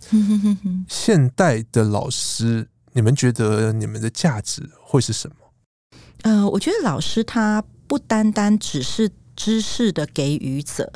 [0.89, 5.35] 现代的老师，你们觉得你们的价值会是什么？
[6.23, 10.93] 呃，我觉得老师他不单单只是知识的给予者。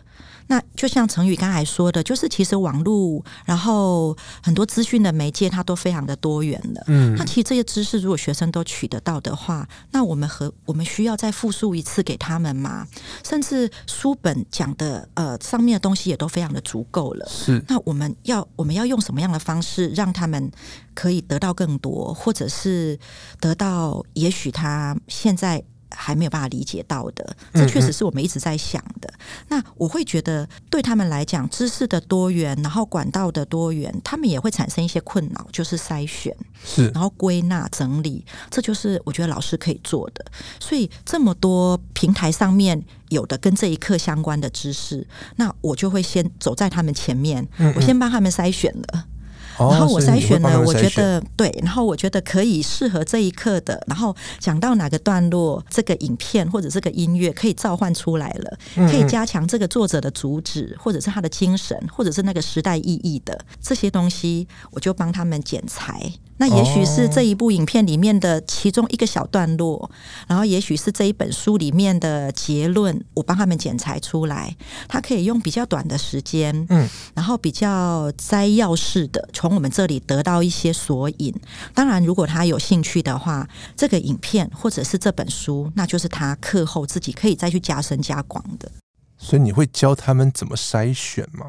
[0.48, 6.84] 那就像成宇刚才说的，就是其实网络，然后很多资讯的媒介，它都非常的多元了。
[6.88, 12.88] 嗯，那其实这些知识，如果学生都取得到的话，那我们和我们需要再复述一次给他们吗？
[13.26, 17.28] 甚至书本讲的呃上面的东西也都非常的足够了。
[17.28, 20.50] 是，那我们要我们要用什么样的方式让他们
[20.94, 22.98] 可以得到更多，或者是
[23.42, 25.62] 得到也许他现在。
[25.92, 29.10] 还没有办法理解到的，这确实是我们一直在想的。
[29.10, 29.46] 嗯嗯。
[29.50, 40.26] 那我会觉得，对他们来讲，知识的多元，然后管道的多元，他们也会产生一些困扰，就是筛选，是，然后归纳整理，这就是我觉得老师可以做的。
[40.60, 47.74] 所以这么多平台上面有的跟这一课相关的知识，那我就会先走在他们前面，嗯嗯。
[47.76, 49.06] 我先帮他们筛选了。
[49.58, 53.82] 然后我筛选了，我觉得对，然后我觉得可以适合这一刻的。
[53.88, 66.12] 然后讲到哪个段落，这个影片或者这个音乐可以召唤出来了，可以加强这个作者的主旨，或者是他的精神，或者是那个时代意义的这些东西，我就帮他们剪裁。
[66.38, 69.90] 那也许是这一部影片里面的其中一个小段落，
[70.28, 74.56] 然后也许是这一本书里面的结论，我帮他们剪裁出来。
[74.88, 81.34] 他可以用比较短的时间，嗯，然后比较摘要式的从我们这里得到一些索引。
[81.74, 88.70] 当然，如果他有兴趣的话，这个影片或者是这本书，那就是他课后自己可以再去加深加广的。
[89.18, 91.46] 所以你会教他们怎么筛选吗？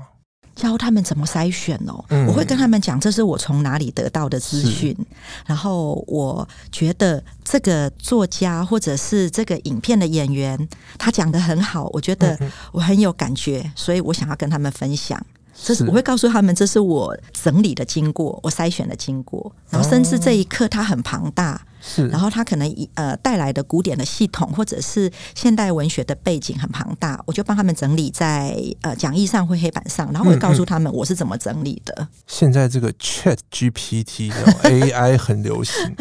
[0.57, 4.97] 教他们怎么筛选哦，我会跟他们讲，这是我从哪里得到的资讯，
[5.45, 12.37] 然后我觉得这个作家或者是这个影片的演员，他讲得很好，我觉得
[12.73, 15.25] 我很有感觉，所以我想要跟他们分享。
[15.55, 21.61] 这是我会告诉他们，这是我整理的经过，我筛选的经过，然后甚至这一刻它很庞大。
[21.87, 31.95] 是，然后他可能呃带来的古典的系统，或者是现代文学的背景很庞大，我就帮他们整理在呃讲义上或黑板上，然后我会告诉他们我是怎么整理的。
[31.99, 35.95] 嗯嗯、现在这个 Chat GPT AI 很流行，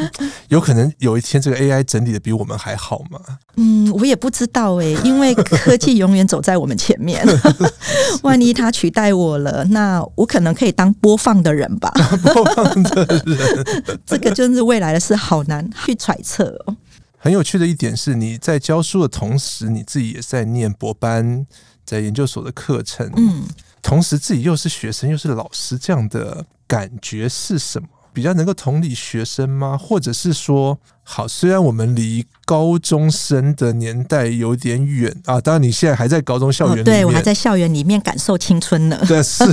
[0.50, 3.19] 有可能有一天这个 AI 整理的比我们还好吗？
[3.58, 7.26] 嗯，我也不知道哎、欸，因为科技永远走在我们前面，
[8.24, 11.91] 万一它取代我了，那我可能可以当播放的人吧。
[12.34, 15.67] 播放的人，这个就是未来的事，好难。
[15.84, 16.76] 去揣测哦。
[17.18, 21.46] 很有趣的一点是，你在教书的同时，你自己也在念博班，
[21.84, 23.12] 在研究所的课程。
[23.16, 23.44] 嗯，
[23.82, 27.88] 同时自己又是学生又是老师，这样的感觉是什么？
[28.14, 29.78] 比较能够同理学生吗？
[29.78, 38.98] 或者是说，好，虽然我们离高中生的年代有点远啊，当然你现在还在高中校园里面，哦、对我还在校园里面感受青春呢。
[39.06, 39.44] 对，是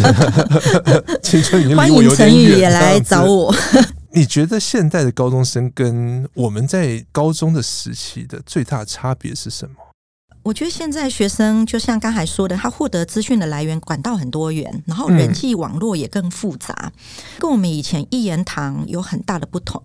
[1.25, 2.29] 青春已经离我有点远。
[2.29, 3.53] 欢迎陈宇也来找我。
[4.15, 9.75] 你觉得现在的高中生跟我们在高中的时期的最大差别是什么？
[10.43, 16.93] 我觉得现在学生就像刚才说的，他获得资讯的来源管道很多元，然后人际网络也更复杂，嗯、
[17.39, 19.81] 跟我们以前一言堂有很大的不同。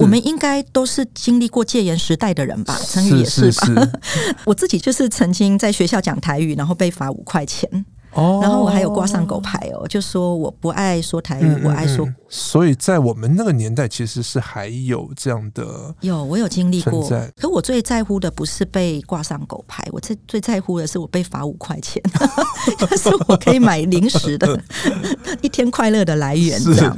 [0.00, 2.76] 我们应该都是经历过戒严时代的人吧？
[2.88, 3.66] 成语也是吧？
[3.66, 7.84] 是是是 我自己就是曾经在学校讲台语，然后被罚五块钱。
[8.12, 12.08] 哦，然后我还有挂上狗牌哦，就说我不爱说台语，嗯嗯嗯，我爱说。
[12.30, 15.94] 所以在我们那个年代，其实是还有这样的。
[16.00, 17.08] 有，我有经历过。
[17.36, 22.02] 可我最在乎的不是被挂上狗牌，我最最在乎的是我被罚五块钱，
[22.80, 24.60] 但是我可以买零食的
[25.40, 26.62] 一天快乐的来源。
[26.62, 26.94] 这样。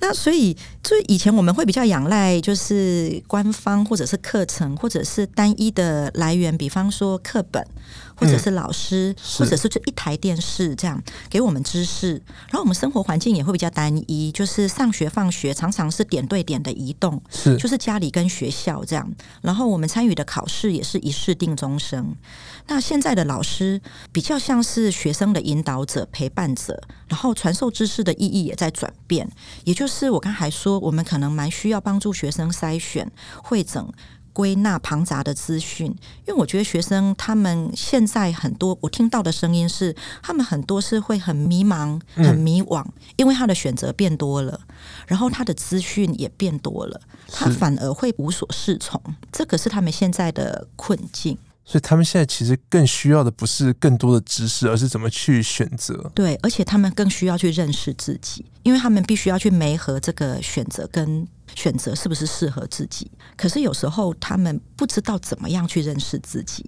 [0.00, 7.64] 那所以，就以前我们会比较仰赖，就是官方或者是课程，或者是单一的来源，比方说课本。
[8.22, 12.12] 或者是老师，嗯、或者是就一台电视这样给我们知识，
[12.48, 22.14] 然后我们生活环境也会比较单一，就是上学放学常常是点对点的移动，是就是家里跟学校这样，然后我们参与的考试也是一试定终生。
[22.68, 23.80] 那现在的老师
[24.12, 29.28] 比较像是学生的引导者、陪伴者，然后传授知识的意义也在转变，
[29.64, 33.10] 也就是我刚才说，我们可能蛮需要帮助学生筛选、
[33.42, 33.92] 会整。
[34.32, 35.86] 归纳庞杂的资讯，
[36.26, 42.84] 因为我觉得学生他们现在很多，我听到的声音是，他们很多是会很迷茫、很迷惘，
[43.16, 44.60] 因为他的选择变多了，
[45.06, 51.36] 然后他的资讯也变多了，他反而会无所适从，这个是他们现在的困境。
[51.72, 56.12] 所以他们现在其实更需要的不是更多的知识，而是怎么去选择。
[56.14, 61.26] 对，而且他们更需要去认识自己，因为他们必须要去媒合这个选择跟。
[61.54, 63.10] 选择是不是适合自己？
[63.36, 66.64] 可是有时候他们不知道怎么样去认识自己。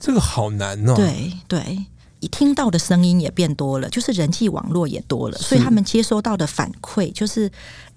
[0.00, 0.94] 这个好难哦。
[0.94, 1.84] 对对，
[2.20, 7.50] 一听到的声音也变多了，就是人际网络也多了，所以他们接收到的反馈就是。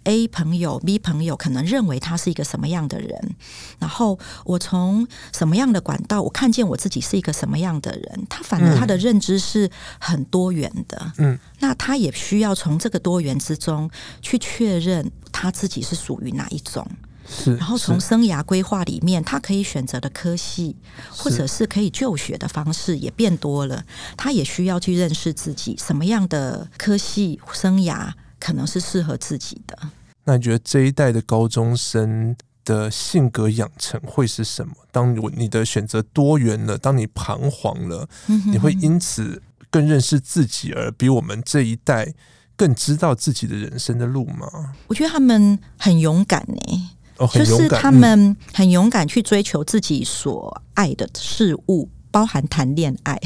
[0.06, 3.36] A 朋友、B 朋友可能认为他是一个什么样的人，
[3.80, 9.70] 然后我从什么样的管道，我看见我自己是一个什么样的人，他反而他的认知是
[10.00, 11.12] 很多元的。
[11.18, 13.90] 嗯，那他也需要从这个多元之中
[14.22, 16.88] 去确认他自己是属于哪一种。
[17.32, 20.76] 是，然后从生涯规划里面，他可以选择的科系
[21.12, 23.86] 或者是可以就学的方式也变多了。
[24.18, 28.12] 他也需要去认识自己什么样的科系生涯。
[28.40, 29.78] 可能是适合自己的。
[30.24, 34.74] 那你觉得这一代的高中生的性格养成会是什么？
[34.92, 38.08] 当你你的选择多元了，当你彷徨了，
[38.46, 42.14] 你会因此更认识自己，而比我们这一代
[42.56, 44.76] 更知道自己的人生的路吗？
[44.88, 46.90] 我觉得他们很勇敢呢、
[47.34, 51.90] 就是他们很勇敢去追求自己所爱的事物。
[52.12, 53.20] 包含谈恋爱，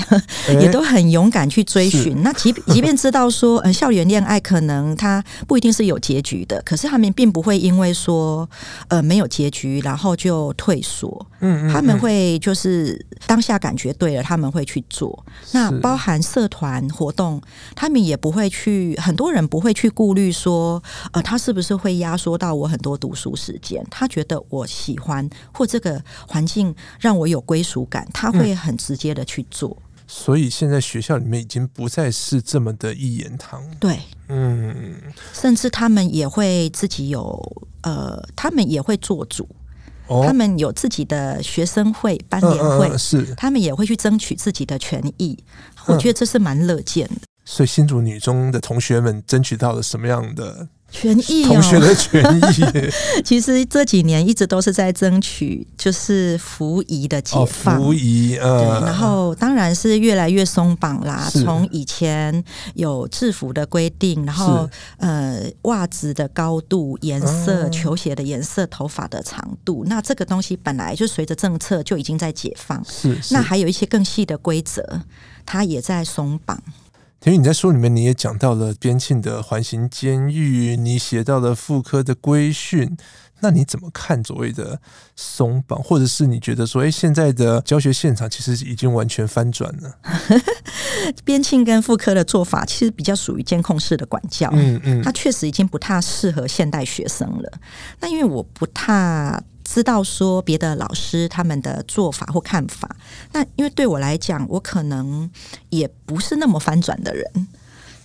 [0.60, 2.22] 也都很勇敢去追寻。
[2.22, 8.50] 那即 即便知道说，呃，校园恋爱可能它不一定是有结局的，可是他们并不会因为说，
[8.90, 11.26] 呃，没有结局，然后就退缩。
[11.40, 15.26] 嗯，他们会就是当下感觉对了，他们会去做。
[15.52, 17.42] 那包含社团活动，
[17.76, 20.82] 他们也不会去，很多人不会去顾虑说，
[21.12, 23.86] 呃，他是不是会压缩到我很多读书时间？
[23.90, 28.73] 他觉得我喜欢或这个环境让我有归属感，他会很。
[28.78, 33.64] 直接的去做，所以现在学校里面已经不再是这么的一言堂。
[33.80, 34.00] 对，
[34.30, 34.96] 嗯，
[35.34, 39.48] 甚至他们也会自己有呃，他们也会做主，
[40.08, 45.38] 哦、他们有自己的学生会、班联会，嗯嗯、是他们也会去争取自己的权益。
[45.86, 47.22] 我觉得这是蛮乐见的。
[47.46, 50.68] 所以新竹女中的同学们争取到了什么样的？
[50.94, 52.91] 权益、哦， 同学的权益。
[53.26, 57.78] 其实这几年一直都是在争取，就是服仪的解放。
[57.78, 61.28] 服仪，呃，然后当然是越来越松绑啦。
[61.34, 62.44] 从以前
[62.76, 72.84] 有制服的规定，然后呃，袜子的高度、颜色、球鞋的颜色、头发的长度，那这个东西本来就随着政策就已经在解放。
[72.88, 75.02] 是，那还有一些更细的规则，
[75.46, 76.62] 它也在松绑。
[77.26, 82.98] 因为你在书里面你也讲到了边沁的环形监狱，你写到了妇科的规训，
[83.40, 84.82] 那你怎么看所谓的
[85.16, 89.98] 松绑，或者是你觉得说，哎，现在的教学现场其实已经完全翻转了？
[91.24, 97.50] 边沁跟妇科的做法其实比较属于监控式的管教，嗯嗯，它确实已经不太适合现代学生了。
[98.02, 99.42] 那因为我不太。
[99.64, 102.95] 知道说别的老师他们的做法或看法，
[103.32, 105.30] 那因为对我来讲，我可能
[105.70, 107.47] 也不是那么翻转的人。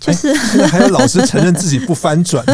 [0.00, 0.32] 就是，
[0.66, 2.44] 还有老师承认自己不翻转。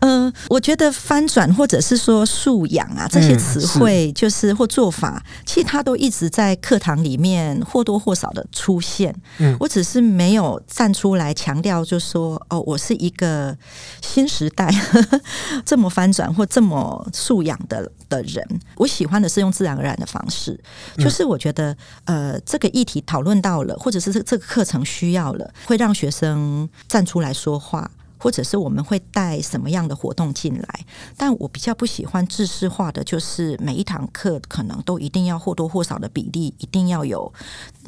[0.00, 9.14] 嗯， 我觉得翻转或者是说素养啊这些词汇，就是或做法，其实他都一直在课堂里面或多或少的出现。
[9.38, 13.56] 嗯，我只是没有站出来强调，就说哦，我是一个
[14.00, 14.72] 新时代
[15.66, 18.46] 这么翻转或这么素养的的人。
[18.76, 20.60] 我喜欢的是用自然而然的方式，
[20.98, 25.80] 就是我觉得呃，这个议题讨论到了，或者是这这个课程需要了，会。
[25.80, 30.80] 让学生站出来说话，或者是我们会带什么样的活动进来？
[31.16, 37.32] 但我比较不喜欢制式化的，就是每一堂课可能都一定要或多或少的比例，一定要有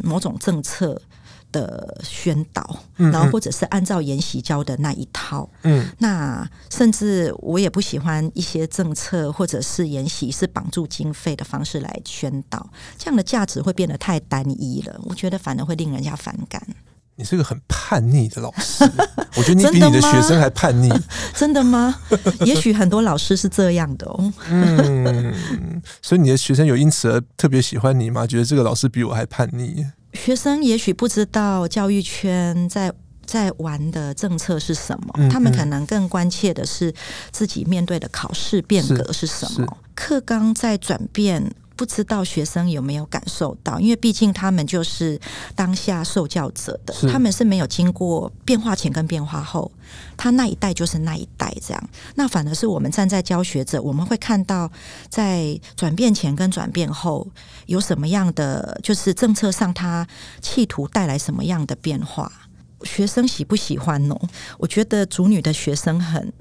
[0.03, 0.99] 某种政策
[1.53, 5.49] 的宣导，然后或者是按照研习教的那一套。
[5.63, 15.01] 嗯，那甚至我也不喜欢一些政策或者是研习是绑住经费的方式来宣导，这样的价值会变得太单一了。
[15.05, 16.61] 我觉得反而会令人家反感。
[17.15, 18.91] 你是个很叛逆的老师，
[19.37, 20.91] 我觉得你比你的学生还叛逆。
[21.37, 21.95] 真的吗？
[22.41, 24.33] 也许很多老师是这样的哦。
[24.49, 25.33] 嗯，
[26.01, 28.27] 所以你的学生有因此而特别喜欢你吗？
[28.27, 29.87] 觉得这个老师比我还叛逆？
[30.13, 32.93] 学生也许不知道教育圈在
[33.25, 36.93] 在玩的政策是什么，嗯嗯，他们可能更关切的是
[37.31, 41.55] 自己面对的考试变革是什么，课纲在转变。
[41.83, 45.21] 不知道学生有没有感受到，因为毕竟他们就是
[45.57, 49.69] 当下受教者的，他们是没有经过变化前跟变化后，
[50.17, 51.91] 他那一代就是那一代这样。
[52.15, 54.71] 那反而是我们站在教学者，我们会看到
[55.09, 57.27] 在转变前跟转变后
[57.67, 60.07] 有什么样的，就是政策上他
[60.41, 62.31] 企图带来什么样的变化，
[62.85, 64.17] 学生喜不喜欢呢？
[64.57, 66.33] 我觉得主女的学生很。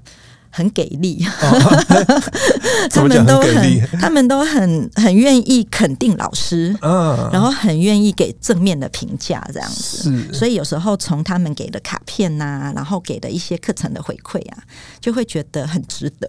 [0.52, 2.20] 很给力，哦、
[2.92, 10.04] 他们都很，他们都很很愿意肯定老师，嗯，然后很愿意给正面的评价，这样子。
[10.04, 14.58] 是，所以有时候从他们给的卡片呐、啊，然后给的一些课程的回馈啊，
[15.00, 16.28] 就会觉得很值得。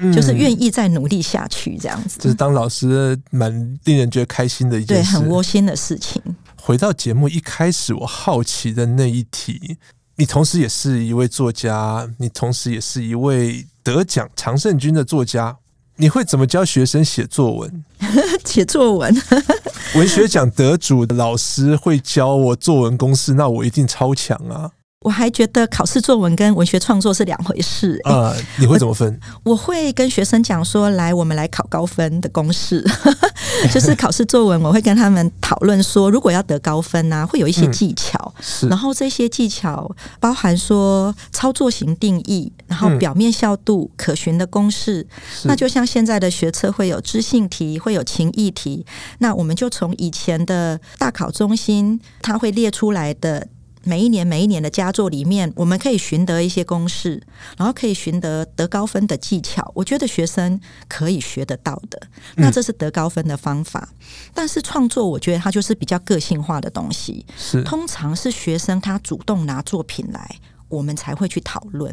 [0.00, 2.20] 嗯、就是愿意再努力下去这样子。
[2.20, 3.52] 就是当老师蛮
[3.84, 6.22] 令人觉得开心的一件事，对，很窝心的事情。
[6.56, 9.76] 回到节目一开始，我好奇的那一题，
[10.20, 15.56] 你同时也是一位作家，你同时也是一位得奖常胜军的作家。
[15.94, 17.84] 你会怎么教学生写作文？
[18.44, 19.16] 写作文，
[19.94, 24.72] 文学奖得主的老师会教我作文公式，那我一定超强啊！
[25.08, 28.36] 我还觉得考试作文跟文学创作是两回事啊、呃！
[28.58, 29.18] 你会怎么分？
[29.42, 32.84] 我，我会跟学生讲说：“来，我们来考高分的公式，
[33.72, 38.34] 就是考试作文。”我会跟他们讨论说，如果要得高分呢、啊，会有一些技巧，
[38.64, 39.90] 嗯、然后这些技巧
[40.20, 45.06] 包含说操作型定义，然后表面效度、可循的公式。
[45.44, 48.84] 那就像现在的学测会有知性题，会有情意题，
[49.20, 53.48] 那我们就从以前的大考中心，它会列出来的。
[53.88, 57.22] 每一年每一年的佳作里面，我们可以寻得一些公式，
[57.56, 59.72] 然后可以寻得得高分的技巧。
[59.74, 61.98] 我觉得学生可以学得到的，
[62.36, 63.88] 那这是得高分的方法。
[63.90, 63.96] 嗯、
[64.34, 70.36] 但是创作，我觉得它就是比较个性化的东西，是通常是学生他主动拿作品来。
[70.68, 71.90] 我们才会去讨论，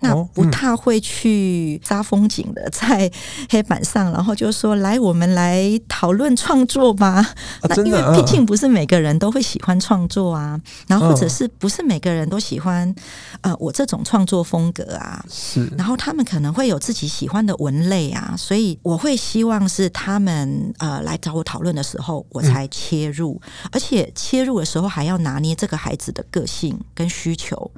[0.00, 3.10] 那不太会去杀风景的，在
[3.50, 7.34] 黑板上，然后就说：“来，我们来讨论创作吧。”
[7.68, 12.94] 那因为毕竟不是每个人都会喜欢创作啊，然后或者是不是每个人都喜欢
[13.40, 15.24] 呃我这种创作风格啊？
[15.30, 23.40] 是，然后他们可能会有自己喜欢的文类啊，所以我会希望是他们呃来找我讨论的时候，我才切入，
[23.72, 27.70] 而且切入的时候还要拿捏这个孩子的个性跟需求。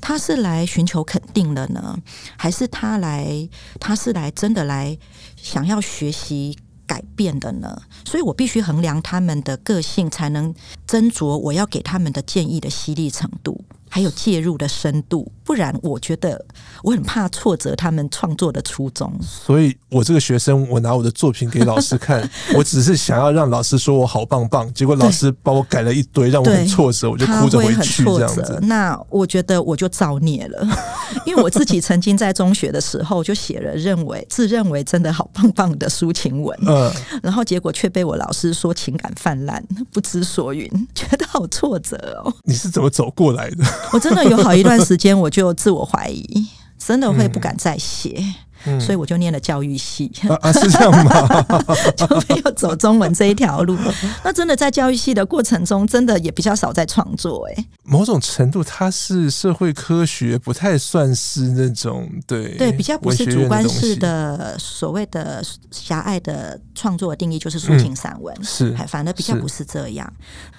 [0.00, 1.98] 他是来寻求肯定的呢，
[2.36, 3.48] 还是他来？
[3.80, 4.98] 他是来真的来
[5.36, 7.82] 想要学习改变的呢？
[8.04, 10.54] 所以我必须衡量他们的个性，才能
[10.86, 13.64] 斟酌我要给他们的建议的犀利程度。
[13.96, 16.44] 还有介入的深度，不然我觉得
[16.82, 19.10] 我很怕挫折他们创作的初衷。
[19.22, 28.58] 所以，我这个学生，我拿我的作品给老师看， 我只是想要让老师说我好棒棒，结果老师把我改了一堆，让我很挫折，我就哭着回去这样子。
[28.64, 30.68] 那我觉得我就造孽了，
[31.24, 36.92] 因为我自己曾经在中学的时候就写了认为自认为真的好棒棒的抒情文，嗯，
[37.22, 42.30] 然后结果却被我老师说情感泛滥，不知所云，觉得好挫折哦。
[42.44, 43.64] 你是怎么走过来的？
[43.92, 46.46] 我真的有好一段时间，我就自我怀疑，
[46.78, 48.22] 真的会不敢再写，
[48.66, 50.10] 嗯、所以我就念了教育系。
[50.28, 51.42] 啊，啊，是这样吗？
[51.96, 53.76] 就没有走中文这一条路。
[54.24, 57.48] 那真的在教育系的过程中，真的也比较少在创作。
[57.48, 68.34] 哎，某种程度，它是社会科学，不太算是那种对对，比较不是主观式的所谓的狭隘的创作的定义，就是抒情散文。
[68.38, 70.12] 嗯、是，反而比较不是这样。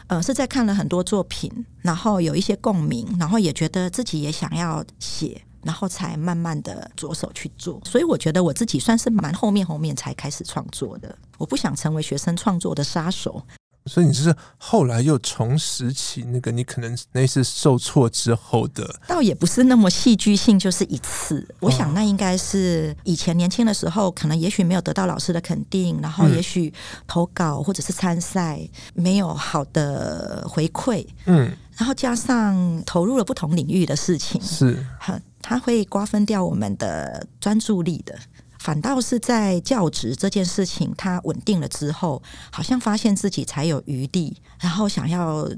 [0.07, 1.51] 呃，是在看了很多作品，
[1.81, 7.81] 然后有一些共鸣，然后也觉得自己也想要写，然后才慢慢的着手去做。
[7.83, 11.13] 所以我觉得我自己算是蛮后面后面才开始创作的。
[11.37, 13.43] 我不想成为学生创作的杀手。
[13.85, 21.47] 所以你是后来又重拾起那个你可能那次受挫之后的，倒也不是那么戏剧性，就是一次。
[21.61, 26.73] 我想那应该是以前年轻的时候，可能也许没有得到老师的肯定，然后也许
[27.07, 28.59] 投稿或者是参赛
[28.93, 38.19] 没有好的回馈，嗯，然后加上投入了不同领域的事情，是很，他会瓜分掉我们的专注力的。
[38.59, 42.21] 反倒是在教职这件事情，他稳定了之后，
[42.51, 45.49] 好像发现自己才有余地，然后想要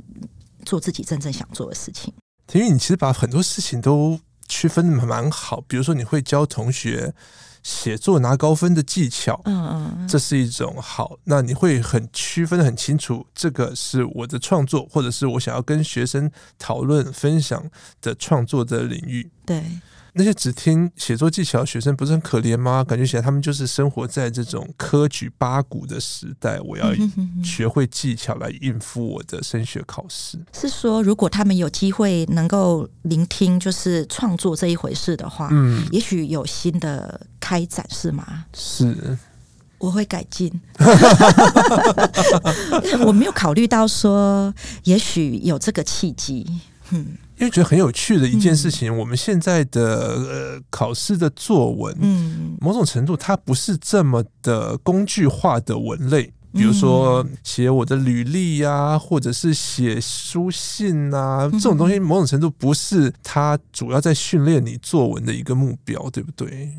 [0.64, 2.14] 做自己真正想做的事情。
[2.54, 7.16] 因为你其实把很多事情都区分的蛮好，比如说你会教同学
[7.64, 11.18] 写作拿高分的技巧，嗯嗯，这是一种好。
[11.24, 17.64] 那你会很区分的很清楚，这个是我的创作，或者是我想要跟学生讨论分享
[18.02, 19.64] 的创作的领域，对。
[20.20, 22.84] 那些只听写作技巧的学生不是很可怜吗？
[22.84, 26.60] 感觉起来他们就是生活在这种科举八股的时代。
[26.60, 26.94] 我要
[27.42, 30.38] 学会技巧来应付我的升学考试。
[30.54, 38.44] 是说，如果他们有机会能够聆听，就是创作这一回事的话，嗯，也许有新的开展，是吗？
[38.54, 39.18] 是，
[39.78, 40.52] 我会改进。
[43.08, 44.54] 我没有考虑到说，
[44.84, 46.46] 也许有这个契机。
[46.90, 47.16] 嗯。
[47.40, 66.70] 因为觉得很有趣的一件事情，嗯、我们现在的呃考试的作文，嗯，某种程度它不是这么的工具化的文类，比如说写我的履历呀、啊，或者是写书信啊，这种东西某种程度不是它主要在训练你作文的一个目标，对不对？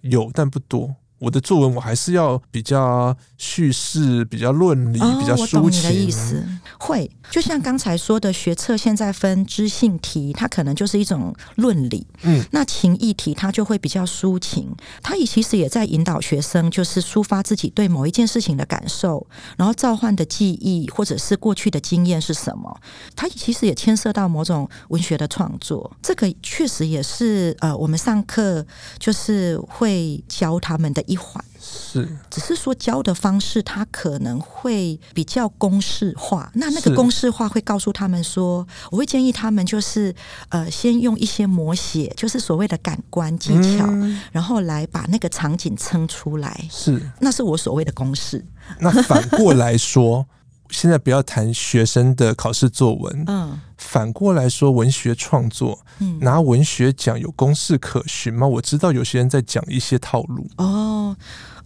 [0.00, 0.96] 有，但不多。
[1.18, 5.90] 我的作文我还是要比较叙事、比较论理、哦、比较抒情。
[5.90, 6.46] 你的意思。
[6.78, 12.06] 会，就像刚才说的，学测现在分知性题，它可能就是一种论理。
[12.22, 22.80] 嗯，那情意题它就会比较抒情，它也其实也在引导学生，就是抒发自己对某一件事情的感受，然后召唤的记忆或者是过去的经验是什么。
[23.16, 28.64] 它其实也牵涉到某种文学的创作，这个确实也是呃，我们上课
[28.98, 31.44] 就是会教他们的一环。
[31.60, 36.50] 是，只是说教的方式，它可能会比较公式化。
[36.54, 40.14] 那那个公式化会告诉他们说，我会建议他们就是
[40.50, 46.68] 呃，先用一些摹写，就是所谓的感官技巧，嗯，然后来把那个场景撑出来。
[46.70, 48.44] 是，那是我所谓的公式。
[48.78, 50.24] 那反过来说，
[50.70, 53.24] 现在不要谈学生的考试作文。
[53.26, 58.46] 嗯，反过来说，文学创作，嗯，拿文学奖有公式可循吗？
[58.46, 60.46] 我知道有些人在讲一些套路。
[60.56, 61.16] 哦。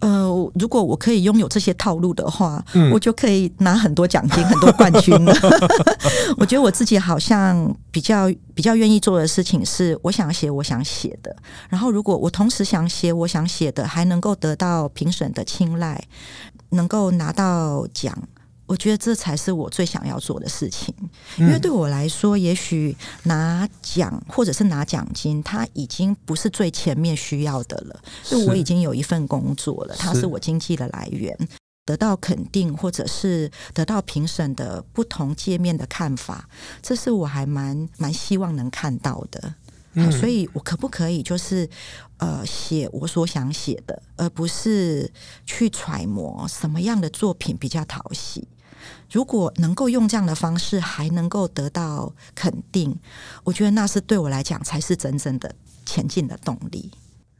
[0.00, 0.26] 呃，
[0.58, 5.32] 如果我可以拥有这些套路的话，嗯，我就可以拿很多奖金、很多冠军了。
[6.38, 11.36] 我觉得我自己好像比较比较愿意做的事情是，我想写我想写的。
[11.68, 16.02] 然后，如果我同时想写我想写的，还能够得到评审的青睐，
[16.70, 18.12] 能够拿到奖。
[18.66, 20.94] 我觉得这才是我最想要做的事情，
[21.36, 28.00] 因为对我来说，也许拿奖或者是拿奖金，它已经不是最前面需要的了。
[28.24, 31.36] 就我已经有一份工作了，它是我经济的来源，
[31.84, 36.48] 得到肯定或者是得到评审的不同界面的看法，
[36.80, 39.54] 这是我还蛮蛮希望能看到的。
[39.94, 41.68] 嗯，所以我可不可以就是
[42.22, 45.10] 呃写我所想写的，而不是
[45.44, 48.46] 去揣摩什么样的作品比较讨喜？
[49.10, 52.96] 如果能够用这样的方式，还能够得到肯定，
[53.42, 55.52] 我觉得那是对我来讲才是真正的
[55.84, 56.92] 前进的动力。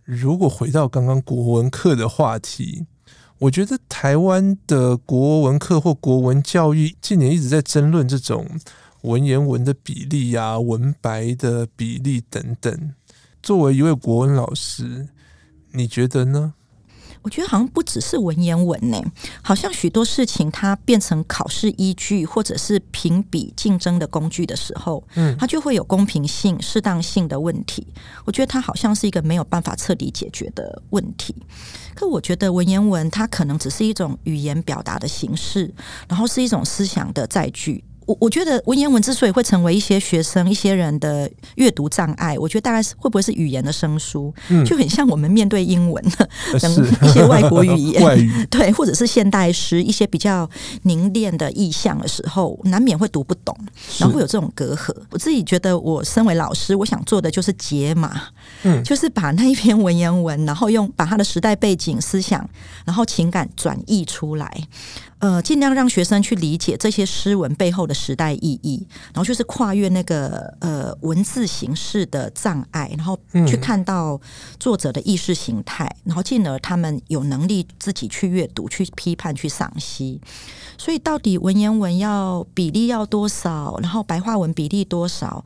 [0.05, 2.87] 如果回到刚刚国文课的话题，
[3.39, 8.49] 我觉得台湾的国文课或国文教育近年一直在争论这种
[9.03, 12.95] 文言文的比例啊、文白的比例等等。
[13.43, 15.09] 作为一位国文老师，
[15.73, 16.55] 你觉得呢？
[17.23, 19.01] 我觉得好像不只是文言文呢，
[19.43, 27.87] 好像许多事情它变成考试依据或者是评比竞争的工具的时候，嗯，它就会有公平性、适当性的问题。
[28.25, 31.33] 我觉得它好像是一个没有办法彻底解决的问题。
[31.95, 35.73] 可我觉得文言文它可能只是一种语言表达的形式，
[36.09, 37.85] 然后是一种思想的载具。
[38.07, 46.03] 我我觉得文言文之所以会成为一些学生、一些人的阅读障碍，我觉得大概是会不会是语言的生疏，嗯，就很像我们面对英文
[46.61, 50.49] 等一些外国语言， 外语对，或者是现代诗一些比较
[50.83, 53.57] 凝练的意象的时候，难免会读不懂，
[53.99, 54.95] 然后会有这种隔阂。
[55.11, 58.23] 我自己觉得，我身为老师，我想做的就是解码，
[58.63, 62.49] 嗯，就是把那一篇文言文，然后用把它的时代背景、思想，
[62.85, 64.67] 然后情感转译出来。
[65.23, 73.17] 呃，尽量让学生去理解这些诗文背后的时代意义，然后就是跨越那个呃文字形式的障碍，然后
[73.47, 74.21] 去看到
[74.59, 80.21] 作者的意识形态，然后进而他们有能力自己去阅读、去批判、去赏析。
[80.77, 85.45] 所以，到底文言文要比例要多少，然后白话文比例多少？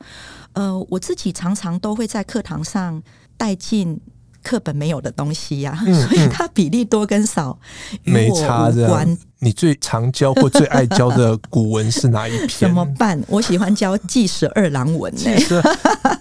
[0.53, 3.03] 呃，我自己常常都会在课堂上
[3.37, 4.01] 带进。
[4.43, 7.59] 课本没有的东西呀、啊， 所以它比例多跟少
[8.03, 9.17] 与我无关。
[9.39, 12.49] 你最常教或最爱教的古文是哪一篇？
[12.67, 13.21] 怎么办？
[13.27, 15.61] 我喜欢教《记十二郎文》呢。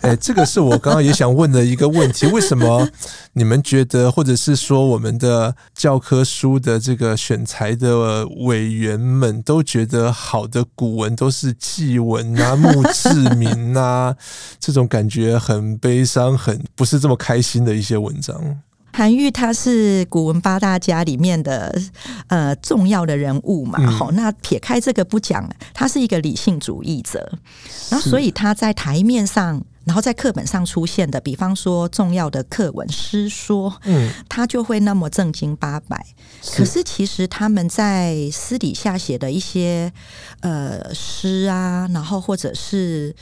[0.03, 2.89] 哎，这个是我刚刚也想问的一个问题：为什么
[3.33, 14.15] 你们觉得，或者是说我们的教科书的这个选材的委员们都觉得好的古文都是祭文啊、墓志铭啊，
[14.61, 18.61] 这种感觉很悲伤、很不是这么开心的一些文章？
[18.97, 21.79] 韩愈他是古文八大家里面的
[22.29, 27.31] 呃重要的人物嘛，好、嗯，那撇开这个不讲，他是一个理性主义者，
[27.91, 36.03] 然后所以他在台面上，然后在课本上出现的，比方说重要的课文诗说，嗯，他就会那么正经八百，
[36.57, 39.93] 可是其实他们在私底下写的一些
[40.41, 43.15] 呃诗啊，然后或者是。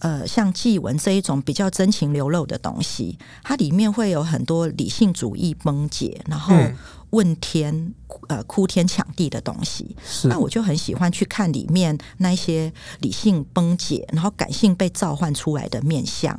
[0.00, 6.54] 呃，像祭文这一种比较真情流露的东西，它里面会有很多理性主义崩解，然后
[7.10, 7.94] 问天、
[8.28, 9.96] 呃哭天抢地的东西。
[10.24, 16.38] 那我就很喜欢去看里面那些理性崩解，然后感性被召唤出来的面相。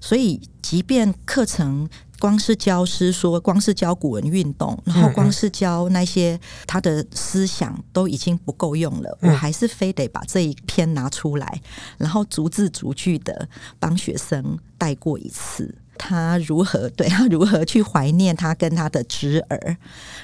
[0.00, 1.88] 所以，即便课程。
[2.18, 11.60] 光是教诗说，光是教古文运动，然后光是教那些他的思想都已经不够用了，我还是非得把这一篇拿出来，
[11.96, 13.48] 然后逐字逐句的
[13.78, 15.74] 帮学生带过一次。
[15.98, 19.76] 他如何对 他如何去怀念他跟他的侄儿，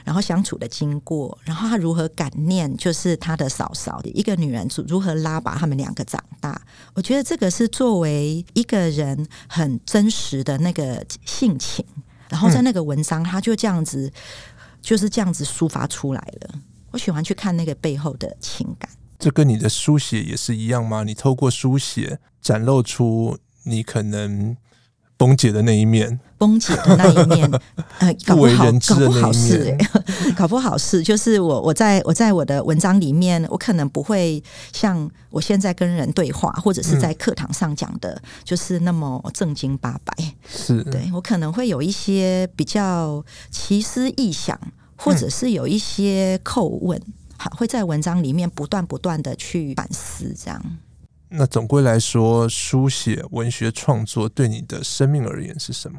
[0.04, 6.58] 然后相处的经过，然后他如何感念就是他的嫂嫂一个女人如何拉拔他们两个长大。
[6.94, 11.84] 我觉得这个是作为一个人很真实的那个性情，
[12.30, 14.10] 然后在那个文章他就这样子
[14.80, 16.54] 就是这样子抒发出来了。
[16.92, 18.88] 我喜欢去看那个背后的情感。
[19.18, 21.02] 这跟你的书写也是一样吗？
[21.02, 24.56] 你透过书写展露出你可能。
[25.16, 27.50] 崩解的那一面，崩解的那一面，
[28.00, 29.78] 呃，搞不好，搞不好是、欸，
[30.36, 34.42] 搞不好是，就是我，我在我在我的文章里面，我可能不会
[34.72, 40.14] 像我现在跟人对话，或者是在课堂上讲的，就是那么正经八百。
[40.48, 44.58] 是，对，我可能会有一些比较奇思异想，
[44.96, 47.00] 或者是有一些叩问，
[47.36, 50.60] 好，会在文章里面不断不断的去反思，这样。
[51.28, 55.98] 那总归来说，书写文学创作对你的生命而言是什么？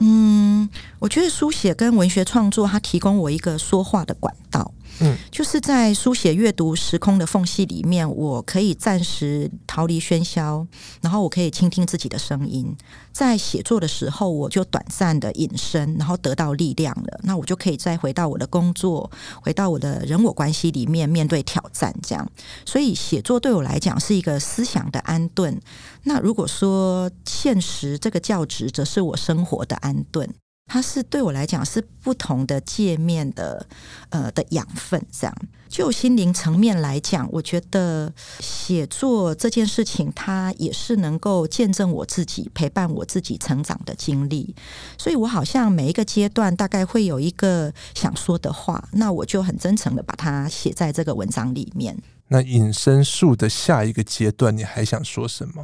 [0.00, 4.74] 嗯，我觉得书写跟文学创作，它提供我一个说话的管道。
[5.00, 10.66] 嗯，就是在书写阅读时空的缝隙里面，我可以暂时逃离喧嚣，
[11.00, 12.76] 然后我可以倾听自己的声音。
[13.12, 17.20] 在写作的时候，我就短暂的隐身，然后得到力量了。
[17.22, 21.94] 那我就可以再回到我的工作，回到我的人我关系里面，面对挑战。
[22.02, 22.28] 这样，
[22.64, 25.60] 所以写作对我来讲是一个思想的安顿。
[26.02, 30.28] 那如果说现实这个教职，则是我生活的安顿。
[30.66, 33.66] 它是对我来讲是不同的界面的，
[34.08, 35.00] 呃的养分。
[35.12, 35.36] 这样，
[35.68, 44.54] 就心灵层面来讲，我觉得写作这件事情，它也是能够见证我自己、陪伴我自己成长的经历。
[44.98, 51.96] 所以我好像每一个阶段大概会有一个想说的话，那我就很真诚的把它写在这个文章里面。
[52.28, 55.62] 那隐身术的下一个阶段，你还想说什么？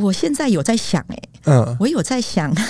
[0.00, 2.52] 我现在有在想、欸，哎，嗯，我有在想。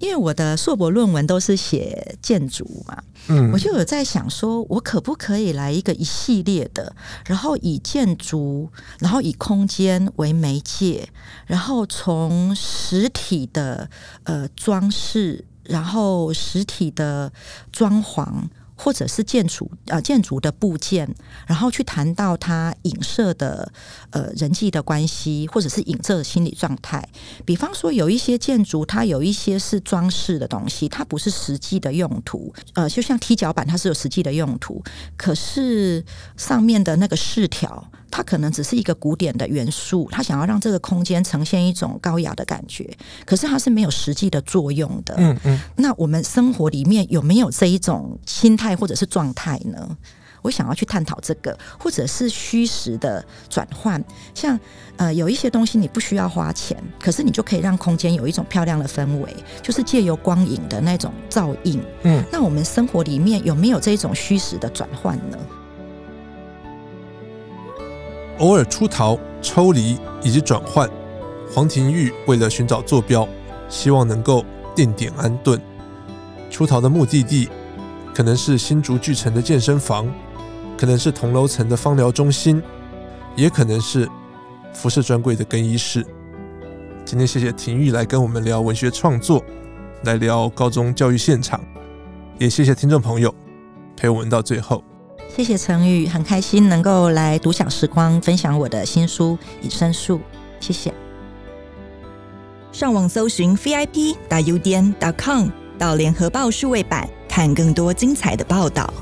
[0.00, 2.96] 因为我的硕博论文都是写建筑嘛，
[3.28, 6.94] 嗯，我就有在想说，我可不可以来一个一系列的，
[7.26, 11.06] 然后以建筑，然后以空间为媒介，
[11.46, 13.88] 然后从实体的
[14.24, 17.30] 呃装饰，然后实体的
[17.70, 18.26] 装潢。
[18.76, 21.08] 或者是建筑啊、呃，建筑的部件，
[21.46, 23.70] 然后去谈到它影射的
[24.10, 27.06] 呃人际的关系，或者是影射的心理状态。
[27.44, 32.52] 比方说，有一些建筑，它有一些是装饰的东西，它不是实际的用途。
[32.74, 34.82] 呃，就像踢脚板，它是有实际的用途，
[35.16, 36.04] 可是
[36.36, 37.90] 上面的那个饰条。
[38.12, 42.88] 它可能只是一个古典的元素，它想要让这个空间呈现一种高雅的感觉，
[43.24, 45.14] 可是它是没有实际的作用的。
[45.16, 45.58] 嗯嗯。
[45.76, 49.96] 那我们生活里面有没有这一种心态或者是状态呢？
[50.42, 54.02] 我想要去探讨这个，或者是虚实的转换。
[54.34, 54.58] 像
[54.96, 61.80] 呃，有一些东西你不需要花钱，可是你就可以让空间有一种漂亮的氛围，就是借由光影的那种照应。
[62.02, 62.22] 嗯。
[62.30, 65.38] 那我们生活里面有没有这种虚实的转换呢？
[68.38, 70.88] 偶尔出逃、抽离以及转换，
[71.52, 73.28] 黄庭玉为了寻找坐标，
[73.68, 75.60] 希望能够定点安顿。
[76.50, 77.48] 出逃的目的地
[78.14, 80.12] 可能是新竹巨城的健身房，
[80.76, 82.62] 可能是同楼层的芳疗中心，
[83.36, 84.08] 也可能是
[84.72, 86.04] 服饰专柜的更衣室。
[87.04, 89.42] 今天谢谢庭玉来跟我们聊文学创作，
[90.04, 91.60] 来聊高中教育现场，
[92.38, 93.34] 也谢谢听众朋友
[93.96, 94.84] 陪我们到最后。
[95.34, 100.18] 谢谢陈宇，很开心能够来独享时光分享我的新书《以身术》，
[100.60, 100.92] 谢谢。
[102.70, 108.92] 上网搜寻 vip 打 udn dot com 到联合报数位版看更多精彩的报道。